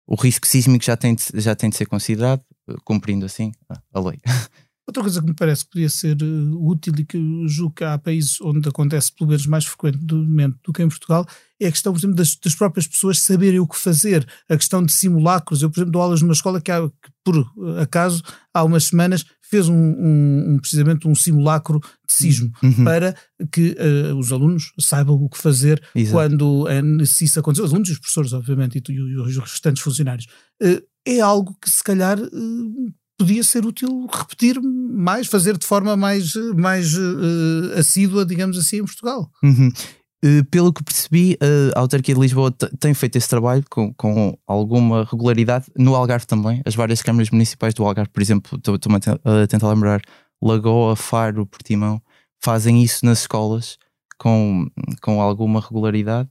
o 0.07 0.14
risco 0.16 0.46
sísmico 0.46 0.85
já 0.85 0.98
tem, 0.98 1.14
de, 1.14 1.22
já 1.40 1.57
tem 1.57 1.70
de 1.70 1.77
ser 1.77 1.87
considerado, 1.87 2.44
cumprindo 2.85 3.24
assim 3.24 3.53
a 3.92 4.00
lei. 4.00 4.20
Outra 4.87 5.03
coisa 5.03 5.20
que 5.20 5.27
me 5.27 5.35
parece 5.35 5.64
que 5.64 5.70
poderia 5.70 5.88
ser 5.88 6.16
uh, 6.23 6.68
útil 6.68 6.92
e 6.99 7.05
que 7.05 7.18
julgo 7.49 7.75
que 7.75 7.85
há 7.85 7.97
países 7.97 8.38
onde 8.42 8.68
acontece 8.68 9.12
pelo 9.12 9.31
menos 9.31 9.47
mais 9.47 9.64
frequentemente 9.64 10.59
do 10.62 10.73
que 10.73 10.83
em 10.83 10.88
Portugal 10.88 11.27
é 11.59 11.68
a 11.68 11.70
questão, 11.70 11.92
por 11.92 11.99
exemplo, 11.99 12.16
das, 12.16 12.37
das, 12.37 12.55
próprias 12.55 12.87
pessoas 12.87 13.20
saberem 13.20 13.61
o 13.61 13.66
que 13.66 13.79
fazer, 13.79 14.27
a 14.49 14.57
questão 14.57 14.85
de 14.85 14.92
simulacros. 14.92 15.62
Eu, 15.62 15.70
por 15.70 15.79
exemplo, 15.79 15.92
dou 15.92 16.03
aulas 16.03 16.20
numa 16.20 16.35
escola 16.35 16.61
que, 16.61 16.70
há, 16.70 16.87
que 16.87 17.11
por 17.25 17.38
uh, 17.38 17.79
acaso, 17.81 18.23
há 18.53 18.62
umas 18.62 18.85
semanas 18.85 19.25
fez 19.40 19.68
um, 19.68 19.75
um, 19.75 20.55
um 20.55 20.59
precisamente 20.59 21.07
um 21.07 21.14
simulacro 21.14 21.81
de 22.07 22.12
sismo 22.12 22.53
uhum. 22.62 22.85
para 22.85 23.14
que 23.53 23.77
uh, 23.79 24.16
os 24.16 24.33
alunos 24.33 24.73
saibam 24.81 25.14
o 25.14 25.29
que 25.29 25.38
fazer 25.38 25.83
Exato. 25.94 26.12
quando 26.12 26.64
uh, 26.64 27.07
se 27.07 27.25
isso 27.25 27.38
acontecer. 27.40 27.62
Os 27.62 27.70
alunos 27.70 27.88
e 27.88 27.92
os 27.92 27.99
professores, 27.99 28.33
obviamente, 28.33 28.83
e, 28.87 28.92
e 28.92 29.16
os 29.16 29.38
restantes 29.38 29.83
funcionários. 29.83 30.27
Uh, 30.62 30.83
é 31.07 31.20
algo 31.20 31.57
que 31.61 31.70
se 31.70 31.85
calhar 31.85 32.18
podia 33.18 33.42
ser 33.42 33.64
útil 33.64 34.07
repetir 34.12 34.61
mais, 34.61 35.27
fazer 35.27 35.57
de 35.57 35.66
forma 35.66 35.96
mais, 35.96 36.33
mais 36.57 36.94
uh, 36.96 37.79
assídua, 37.79 38.24
digamos 38.24 38.59
assim, 38.59 38.79
em 38.79 38.85
Portugal. 38.85 39.31
Uhum. 39.42 39.72
Uh, 40.24 40.44
pelo 40.50 40.72
que 40.72 40.83
percebi, 40.83 41.37
a 41.74 41.81
autarquia 41.81 42.14
de 42.14 42.20
Lisboa 42.20 42.50
tem 42.81 42.94
feito 42.94 43.16
esse 43.16 43.29
trabalho 43.29 43.62
com, 43.70 43.92
com, 43.94 44.38
alguma 44.46 45.05
regularidade 45.05 45.66
no 45.77 45.94
Algarve 45.94 46.27
também. 46.27 46.62
As 46.64 46.74
várias 46.74 47.03
câmaras 47.03 47.31
municipais 47.31 47.74
do 47.74 47.85
Algarve, 47.85 48.11
por 48.11 48.22
exemplo, 48.22 48.57
estou-me 48.57 48.96
a 48.96 49.46
tentar 49.46 49.68
lembrar, 49.68 50.00
Lagoa, 50.42 50.96
Faro, 50.96 51.46
Portimão, 51.46 52.00
fazem 52.42 52.83
isso 52.83 53.05
nas 53.05 53.20
escolas 53.20 53.79
com, 54.18 54.66
com 55.03 55.20
alguma 55.20 55.61
regularidade. 55.61 56.29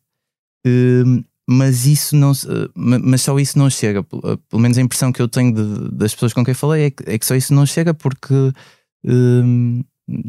Uh, 0.65 1.23
mas 1.47 1.85
isso 1.85 2.15
não 2.15 2.31
eh, 2.31 2.69
mas 2.75 3.21
só 3.21 3.37
isso 3.39 3.57
não 3.57 3.69
chega. 3.69 3.99
Eh, 3.99 4.37
pelo 4.49 4.61
menos 4.61 4.77
a 4.77 4.81
impressão 4.81 5.11
que 5.11 5.21
eu 5.21 5.27
tenho 5.27 5.53
de, 5.53 5.91
das 5.91 6.13
pessoas 6.13 6.33
com 6.33 6.43
quem 6.43 6.53
falei 6.53 6.85
é 6.85 6.91
que, 6.91 7.03
é 7.07 7.17
que 7.17 7.25
só 7.25 7.35
isso 7.35 7.53
não 7.53 7.65
chega 7.65 7.93
porque 7.93 8.33
um, 9.05 9.83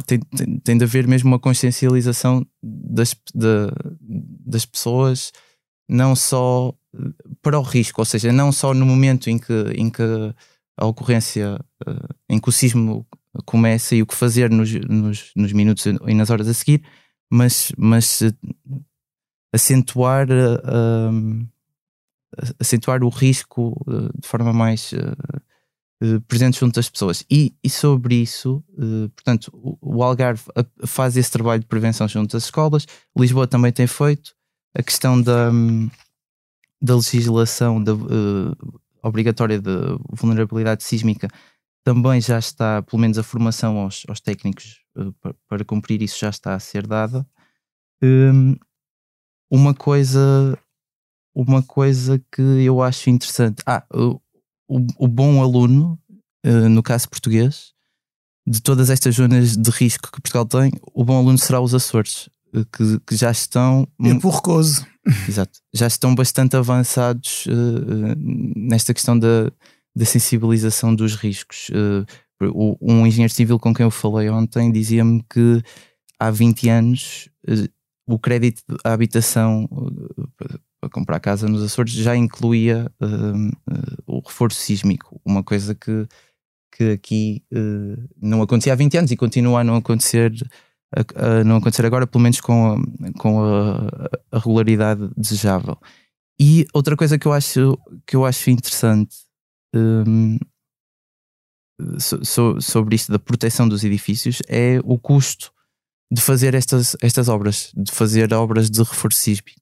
tem, 0.06 0.18
tem, 0.20 0.58
tem, 0.58 0.78
de 0.78 0.84
haver 0.84 1.06
mesmo 1.06 1.28
uma 1.28 1.38
consciencialização 1.38 2.46
das, 2.62 3.14
de, 3.34 3.70
das 4.00 4.64
pessoas 4.64 5.32
não 5.88 6.16
só 6.16 6.74
eh, 6.94 7.12
para 7.42 7.58
o 7.58 7.62
risco, 7.62 8.00
ou 8.00 8.04
seja, 8.04 8.32
não 8.32 8.50
só 8.50 8.74
no 8.74 8.86
momento 8.86 9.30
em 9.30 9.38
que, 9.38 9.52
em 9.76 9.90
que 9.90 10.02
a 10.76 10.86
ocorrência, 10.86 11.60
em 12.28 12.40
que 12.40 12.48
o 12.48 12.52
sismo 12.52 13.06
começa 13.44 13.94
e 13.94 14.02
o 14.02 14.06
que 14.06 14.14
fazer 14.14 14.50
nos, 14.50 14.72
nos, 14.72 15.30
nos 15.36 15.52
minutos 15.52 15.86
e 15.86 16.14
nas 16.14 16.30
horas 16.30 16.48
a 16.48 16.54
seguir, 16.54 16.82
mas, 17.30 17.72
mas 17.76 18.22
acentuar, 19.54 20.26
uh, 20.28 21.48
acentuar 22.58 23.04
o 23.04 23.08
risco 23.08 23.80
uh, 23.86 24.20
de 24.20 24.26
forma 24.26 24.52
mais 24.52 24.92
uh, 24.92 26.20
presente 26.26 26.58
junto 26.58 26.74
das 26.74 26.90
pessoas. 26.90 27.24
E, 27.30 27.54
e 27.62 27.70
sobre 27.70 28.16
isso, 28.16 28.62
portanto, 29.14 29.50
o, 29.80 30.02
Algarve 30.02 30.42
faz 30.84 31.16
esse 31.16 31.30
trabalho 31.30 31.60
de 31.60 31.66
prevenção 31.66 32.06
junto 32.06 32.32
das 32.32 32.44
escolas, 32.44 32.84
Lisboa 33.16 33.46
também 33.46 33.72
tem 33.72 33.86
feito 33.86 34.34
a 34.76 34.82
questão 34.82 35.22
da, 35.22 35.50
da 36.82 36.96
legislação 36.96 37.82
da, 37.82 37.92
obrigatória 39.02 39.58
de 39.58 39.70
vulnerabilidade 40.10 40.82
sísmica 40.82 41.28
também 41.84 42.20
já 42.20 42.38
está, 42.38 42.82
pelo 42.82 43.00
menos 43.00 43.16
a 43.16 43.22
formação 43.22 43.78
aos, 43.78 44.04
aos 44.08 44.20
técnicos 44.20 44.80
para, 45.20 45.34
para, 45.48 45.64
cumprir 45.64 46.02
isso 46.02 46.18
já 46.18 46.30
está 46.30 46.54
a 46.54 46.60
ser 46.60 46.86
dada. 46.86 47.26
Um, 48.02 48.56
uma 49.50 49.74
coisa 49.74 50.58
uma 51.34 51.62
coisa 51.62 52.22
que 52.30 52.40
eu 52.40 52.80
acho 52.80 53.10
interessante. 53.10 53.62
Ah, 53.66 53.84
o, 53.92 54.20
o, 54.98 55.08
bom 55.08 55.42
aluno, 55.42 55.98
uh, 56.46 56.68
no 56.68 56.82
caso 56.82 57.08
português, 57.08 57.72
de 58.46 58.62
todas 58.62 58.88
estas 58.88 59.16
zonas 59.16 59.56
de 59.56 59.70
risco 59.70 60.10
que 60.12 60.20
Portugal 60.20 60.46
tem, 60.46 60.70
o 60.92 61.04
bom 61.04 61.18
aluno 61.18 61.36
será 61.36 61.60
os 61.60 61.74
Açores, 61.74 62.28
uh, 62.54 62.64
que, 62.66 63.00
que, 63.00 63.16
já 63.16 63.30
estão. 63.30 63.88
É 64.04 64.14
por 64.14 64.36
recoso. 64.36 64.86
Exato. 65.28 65.58
Já 65.74 65.86
estão 65.86 66.14
bastante 66.14 66.56
avançados 66.56 67.46
uh, 67.46 68.14
nesta 68.56 68.94
questão 68.94 69.18
da, 69.18 69.50
da 69.94 70.04
sensibilização 70.04 70.94
dos 70.94 71.16
riscos. 71.16 71.70
um 72.80 73.06
engenheiro 73.06 73.32
civil 73.32 73.58
com 73.58 73.74
quem 73.74 73.84
eu 73.84 73.90
falei 73.90 74.30
ontem 74.30 74.70
dizia-me 74.70 75.24
que 75.28 75.62
há 76.18 76.30
20 76.30 76.68
anos 76.68 77.28
o 78.06 78.18
crédito 78.18 78.62
à 78.84 78.92
habitação 78.92 79.68
eh, 80.40 80.58
para 80.80 80.90
comprar 80.90 81.20
casa 81.20 81.48
nos 81.48 81.62
Açores 81.62 81.92
já 81.92 82.14
incluía 82.14 82.90
uh, 83.00 83.96
o 84.06 84.20
reforço 84.20 84.60
sísmico, 84.60 85.20
uma 85.24 85.42
coisa 85.42 85.74
que, 85.74 86.06
que 86.76 86.90
aqui 86.90 87.42
uh, 87.52 88.08
não 88.20 88.42
acontecia 88.42 88.72
há 88.72 88.76
20 88.76 88.98
anos 88.98 89.10
e 89.10 89.16
continua 89.16 89.60
a 89.60 89.64
não 89.64 89.76
acontecer, 89.76 90.32
a, 90.94 91.38
a 91.40 91.44
não 91.44 91.56
acontecer 91.56 91.86
agora, 91.86 92.06
pelo 92.06 92.22
menos 92.22 92.40
com 92.40 92.74
a, 92.74 93.12
com 93.18 93.42
a, 93.42 94.38
regularidade 94.38 95.08
desejável. 95.16 95.78
E 96.38 96.66
outra 96.74 96.96
coisa 96.96 97.18
que 97.18 97.26
eu 97.26 97.32
acho, 97.32 97.78
que 98.06 98.16
eu 98.16 98.26
acho 98.26 98.50
interessante 98.50 99.16
um, 99.74 100.38
so, 101.98 102.22
so, 102.24 102.60
sobre 102.60 102.96
isto 102.96 103.10
da 103.10 103.18
proteção 103.18 103.66
dos 103.66 103.84
edifícios 103.84 104.42
é 104.48 104.80
o 104.84 104.98
custo 104.98 105.53
de 106.12 106.20
fazer 106.20 106.54
estas, 106.54 106.96
estas 107.00 107.28
obras, 107.28 107.72
de 107.76 107.90
fazer 107.90 108.32
obras 108.32 108.70
de 108.70 108.78
reforço 108.80 109.18
sísmico. 109.18 109.60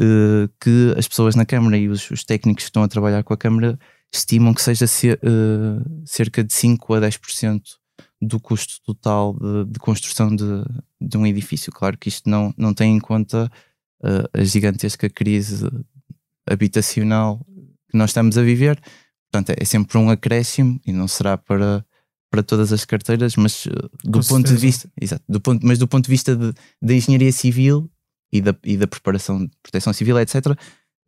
Uh, 0.00 0.48
que 0.60 0.92
as 0.98 1.06
pessoas 1.06 1.36
na 1.36 1.46
Câmara 1.46 1.78
e 1.78 1.88
os, 1.88 2.10
os, 2.10 2.24
técnicos 2.24 2.64
que 2.64 2.68
estão 2.68 2.82
a 2.82 2.88
trabalhar 2.88 3.22
com 3.22 3.32
a 3.32 3.36
Câmara 3.36 3.78
estimam 4.12 4.52
que 4.52 4.60
seja 4.60 4.88
ser, 4.88 5.20
uh, 5.22 6.02
cerca 6.04 6.42
de 6.42 6.52
5 6.52 6.94
a 6.94 7.00
10% 7.00 7.62
do 8.20 8.40
custo 8.40 8.82
total 8.84 9.34
de, 9.34 9.72
de 9.72 9.78
construção 9.78 10.34
de, 10.34 10.44
de, 11.00 11.16
um 11.16 11.24
edifício. 11.24 11.72
Claro 11.72 11.96
que 11.96 12.08
isto 12.08 12.28
não, 12.28 12.52
não 12.56 12.74
tem 12.74 12.96
em 12.96 12.98
conta 12.98 13.50
uh, 14.02 14.28
a 14.40 14.42
gigantesca 14.42 15.08
crise 15.08 15.64
habitacional 16.44 17.44
que 17.88 17.96
nós 17.96 18.10
estamos 18.10 18.36
a 18.36 18.42
viver. 18.42 18.80
Portanto, 19.30 19.56
é 19.56 19.64
sempre 19.64 19.98
um 19.98 20.10
acréscimo 20.10 20.80
e 20.84 20.92
não 20.92 21.06
será 21.06 21.36
para 21.36 21.84
para 22.34 22.42
todas 22.42 22.72
as 22.72 22.84
carteiras, 22.84 23.36
mas 23.36 23.68
eh, 23.68 23.70
do 24.02 24.18
Com 24.18 24.26
ponto 24.26 24.48
certeza. 24.48 24.54
de 24.54 24.60
vista, 24.60 24.92
exato, 25.00 25.24
do 25.28 25.40
ponto, 25.40 25.64
mas 25.64 25.78
do 25.78 25.86
ponto 25.86 26.04
de 26.04 26.10
vista 26.10 26.36
da 26.36 26.92
engenharia 26.92 27.30
civil 27.30 27.88
e 28.32 28.40
da, 28.40 28.56
e 28.64 28.76
da 28.76 28.88
preparação 28.88 29.46
de 29.46 29.52
proteção 29.62 29.92
civil, 29.92 30.18
etc., 30.18 30.58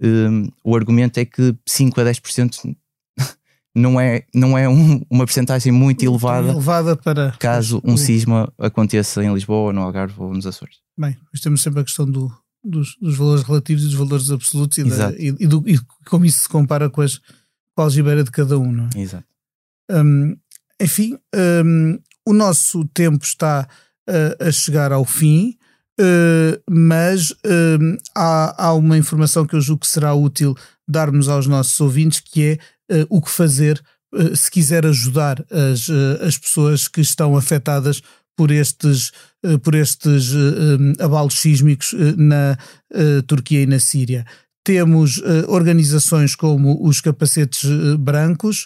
um, 0.00 0.48
o 0.62 0.76
argumento 0.76 1.18
é 1.18 1.24
que 1.24 1.56
5 1.66 2.00
a 2.00 2.04
10% 2.04 2.76
não 3.74 4.00
é, 4.00 4.24
não 4.32 4.56
é 4.56 4.68
um, 4.68 5.02
uma 5.10 5.24
percentagem 5.24 5.72
muito 5.72 6.04
elevada, 6.04 6.50
elevada 6.50 6.96
para 6.96 7.32
caso 7.40 7.82
um 7.82 7.96
sisma 7.96 8.52
aconteça 8.56 9.24
em 9.24 9.34
Lisboa, 9.34 9.72
no 9.72 9.80
Algarve 9.80 10.14
ou 10.18 10.32
nos 10.32 10.46
Açores. 10.46 10.76
Bem, 10.96 11.16
mas 11.32 11.40
temos 11.40 11.60
sempre 11.60 11.80
a 11.80 11.84
questão 11.84 12.08
do, 12.08 12.30
dos, 12.62 12.96
dos, 13.00 13.16
valores 13.16 13.42
relativos 13.42 13.82
e 13.82 13.86
dos 13.86 13.96
valores 13.96 14.30
absolutos 14.30 14.78
e, 14.78 14.84
da, 14.84 15.10
e, 15.12 15.34
e, 15.40 15.46
do, 15.48 15.64
e, 15.66 15.76
como 16.04 16.24
isso 16.24 16.42
se 16.42 16.48
compara 16.48 16.88
com, 16.88 17.00
as, 17.00 17.18
com 17.74 17.80
a 17.80 17.84
algibeira 17.84 18.22
de 18.22 18.30
cada 18.30 18.56
um, 18.56 18.70
não 18.70 18.88
é? 18.94 19.00
Exato. 19.00 19.26
Um, 19.90 20.36
enfim, 20.80 21.16
um, 21.64 21.98
o 22.26 22.32
nosso 22.32 22.84
tempo 22.86 23.24
está 23.24 23.68
uh, 24.08 24.44
a 24.46 24.50
chegar 24.50 24.92
ao 24.92 25.04
fim, 25.04 25.56
uh, 26.00 26.62
mas 26.68 27.30
uh, 27.30 27.98
há, 28.14 28.66
há, 28.66 28.72
uma 28.74 28.98
informação 28.98 29.46
que 29.46 29.54
eu 29.54 29.60
julgo 29.60 29.82
que 29.82 29.88
será 29.88 30.12
útil 30.12 30.54
darmos 30.88 31.28
aos 31.28 31.46
nossos 31.46 31.80
ouvintes, 31.80 32.20
que 32.20 32.58
é 32.90 33.02
uh, 33.02 33.06
o 33.08 33.22
que 33.22 33.30
fazer 33.30 33.82
se 34.34 34.50
quiser 34.50 34.86
ajudar 34.86 35.44
as, 35.50 35.90
as 36.22 36.38
pessoas 36.38 36.88
que 36.88 37.02
estão 37.02 37.36
afetadas 37.36 38.00
por 38.34 38.50
estes, 38.50 39.12
por 39.62 39.74
estes 39.74 40.32
um, 40.32 40.92
abalos 41.00 41.34
sísmicos 41.34 41.92
na 42.16 42.56
Turquia 43.26 43.62
e 43.62 43.66
na 43.66 43.78
Síria. 43.78 44.24
Temos 44.64 45.20
organizações 45.48 46.34
como 46.34 46.82
os 46.86 47.00
capacetes 47.00 47.68
brancos, 47.98 48.64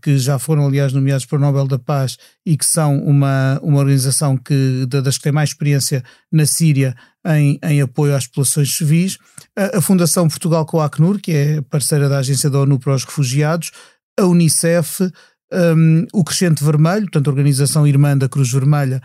que 0.00 0.18
já 0.18 0.38
foram, 0.38 0.66
aliás, 0.66 0.92
nomeados 0.92 1.26
para 1.26 1.36
o 1.36 1.40
Nobel 1.40 1.66
da 1.66 1.78
Paz 1.78 2.16
e 2.46 2.56
que 2.56 2.64
são 2.64 2.98
uma, 2.98 3.60
uma 3.62 3.78
organização 3.78 4.36
que, 4.36 4.86
das 4.86 5.18
que 5.18 5.24
tem 5.24 5.32
mais 5.32 5.50
experiência 5.50 6.02
na 6.32 6.46
Síria 6.46 6.94
em, 7.26 7.58
em 7.62 7.80
apoio 7.80 8.14
às 8.14 8.26
populações 8.26 8.74
civis, 8.74 9.18
a, 9.56 9.78
a 9.78 9.80
Fundação 9.80 10.28
Portugal 10.28 10.64
com 10.66 10.80
a 10.80 10.86
Acnur, 10.86 11.18
que 11.20 11.32
é 11.32 11.60
parceira 11.62 12.08
da 12.08 12.18
Agência 12.18 12.50
da 12.50 12.60
ONU 12.60 12.78
para 12.78 12.94
os 12.94 13.04
Refugiados, 13.04 13.70
a 14.18 14.24
Unicef, 14.24 15.10
um, 15.52 16.06
o 16.12 16.24
Crescente 16.24 16.62
Vermelho, 16.64 17.02
portanto, 17.02 17.28
a 17.28 17.30
organização 17.30 17.86
irmã 17.86 18.16
da 18.16 18.28
Cruz 18.28 18.50
Vermelha 18.50 19.00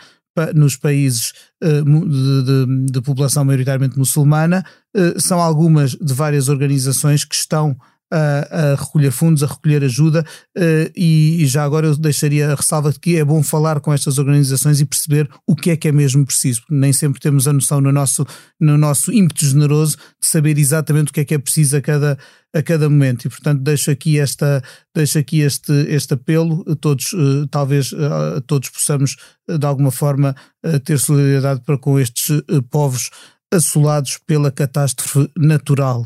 nos 0.55 0.77
países 0.77 1.33
uh, 1.61 1.83
de, 1.83 2.43
de, 2.43 2.91
de, 2.91 3.01
população 3.01 3.43
maioritariamente 3.43 3.97
muçulmana, 3.97 4.63
uh, 4.95 5.19
são 5.19 5.41
algumas 5.41 5.91
de 5.91 6.13
várias 6.13 6.47
organizações 6.47 7.25
que 7.25 7.35
estão 7.35 7.75
a, 8.11 8.71
a 8.71 8.75
recolher 8.75 9.11
fundos, 9.11 9.43
a 9.43 9.47
recolher 9.47 9.83
ajuda, 9.83 10.25
uh, 10.57 10.91
e, 10.95 11.43
e, 11.43 11.47
já 11.47 11.63
agora 11.63 11.87
eu 11.87 11.95
deixaria 11.95 12.51
a 12.51 12.55
ressalva 12.55 12.91
de 12.91 12.99
que 12.99 13.17
é 13.17 13.23
bom 13.23 13.43
falar 13.43 13.79
com 13.79 13.93
estas 13.93 14.17
organizações 14.17 14.81
e 14.81 14.85
perceber 14.85 15.29
o 15.45 15.55
que 15.55 15.71
é 15.71 15.77
que 15.77 15.87
é 15.87 15.91
mesmo 15.91 16.25
preciso. 16.25 16.63
Nem 16.69 16.91
sempre 16.91 17.19
temos 17.19 17.47
a 17.47 17.53
noção 17.53 17.79
no 17.79 17.91
nosso, 17.91 18.25
no 18.59 18.77
nosso 18.77 19.11
ímpeto 19.11 19.45
generoso 19.45 19.97
de 20.19 20.27
saber 20.27 20.57
exatamente 20.57 21.11
o 21.11 21.13
que 21.13 21.21
é 21.21 21.25
que 21.25 21.35
é 21.35 21.37
preciso 21.37 21.77
a 21.77 21.81
cada, 21.81 22.17
a 22.53 22.61
cada 22.63 22.89
momento 22.89 23.25
e 23.25 23.29
portanto 23.29 23.61
deixo 23.61 23.91
aqui 23.91 24.19
esta 24.19 24.63
deixo 24.95 25.19
aqui 25.19 25.41
este 25.41 25.71
este 25.87 26.15
apelo 26.15 26.63
todos 26.77 27.13
uh, 27.13 27.47
talvez 27.47 27.91
uh, 27.91 28.41
todos 28.47 28.69
possamos 28.69 29.17
de 29.47 29.65
alguma 29.65 29.91
forma 29.91 30.35
ter 30.83 30.99
solidariedade 30.99 31.61
para 31.61 31.77
com 31.77 31.99
estes 31.99 32.41
povos 32.69 33.09
assolados 33.51 34.19
pela 34.25 34.51
catástrofe 34.51 35.29
natural. 35.35 36.05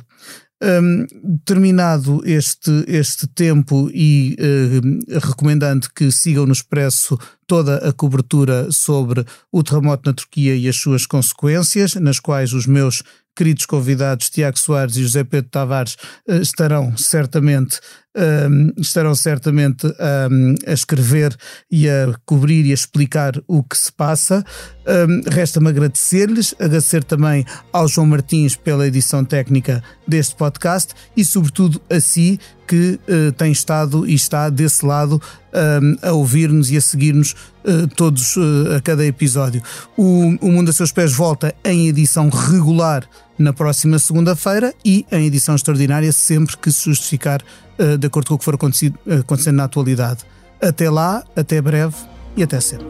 Um, 0.65 1.05
terminado 1.43 2.21
este, 2.23 2.85
este 2.87 3.27
tempo 3.27 3.89
e 3.93 4.37
uh, 4.39 5.19
recomendando 5.19 5.89
que 5.93 6.09
sigam 6.09 6.45
no 6.45 6.53
Expresso 6.53 7.19
toda 7.45 7.89
a 7.89 7.91
cobertura 7.91 8.71
sobre 8.71 9.25
o 9.51 9.61
terremoto 9.61 10.09
na 10.09 10.13
Turquia 10.13 10.55
e 10.55 10.69
as 10.69 10.77
suas 10.77 11.05
consequências, 11.05 11.95
nas 11.95 12.17
quais 12.17 12.53
os 12.53 12.65
meus 12.65 13.03
queridos 13.35 13.65
convidados 13.65 14.29
Tiago 14.29 14.57
Soares 14.57 14.95
e 14.95 15.01
José 15.01 15.25
Pedro 15.25 15.49
Tavares 15.49 15.97
uh, 16.29 16.35
estarão 16.35 16.95
certamente 16.95 17.81
um, 18.15 18.71
estarão 18.77 19.15
certamente 19.15 19.87
um, 19.87 20.55
a 20.67 20.73
escrever 20.73 21.35
e 21.71 21.89
a 21.89 22.13
cobrir 22.25 22.65
e 22.65 22.71
a 22.71 22.73
explicar 22.73 23.33
o 23.47 23.63
que 23.63 23.77
se 23.77 23.91
passa. 23.91 24.43
Um, 24.87 25.21
Resta-me 25.29 25.69
agradecer-lhes, 25.69 26.53
agradecer 26.59 27.03
também 27.03 27.45
ao 27.71 27.87
João 27.87 28.07
Martins 28.07 28.55
pela 28.55 28.87
edição 28.87 29.23
técnica 29.23 29.83
deste 30.07 30.35
podcast 30.35 30.93
e, 31.15 31.25
sobretudo, 31.25 31.81
a 31.89 31.99
si 31.99 32.39
que 32.67 32.99
uh, 33.07 33.31
tem 33.33 33.51
estado 33.51 34.07
e 34.07 34.13
está 34.13 34.49
desse 34.49 34.85
lado 34.85 35.21
a 36.01 36.11
ouvir-nos 36.13 36.71
e 36.71 36.77
a 36.77 36.81
seguir-nos 36.81 37.33
uh, 37.63 37.87
todos 37.95 38.35
uh, 38.35 38.75
a 38.77 38.81
cada 38.81 39.05
episódio. 39.05 39.61
O, 39.95 40.35
o 40.41 40.51
Mundo 40.51 40.69
a 40.69 40.73
Seus 40.73 40.91
Pés 40.91 41.13
volta 41.13 41.53
em 41.63 41.87
edição 41.87 42.29
regular 42.29 43.07
na 43.37 43.53
próxima 43.53 43.99
segunda-feira 43.99 44.73
e 44.83 45.05
em 45.11 45.25
edição 45.25 45.55
extraordinária 45.55 46.11
sempre 46.11 46.57
que 46.57 46.71
se 46.71 46.85
justificar 46.85 47.41
de 47.99 48.07
acordo 48.07 48.27
com 48.27 48.35
o 48.35 48.37
que 48.37 48.45
for 48.45 48.55
acontecendo 48.55 49.55
na 49.55 49.63
atualidade. 49.65 50.25
Até 50.61 50.89
lá, 50.89 51.23
até 51.35 51.61
breve 51.61 51.95
e 52.37 52.43
até 52.43 52.59
sempre. 52.59 52.87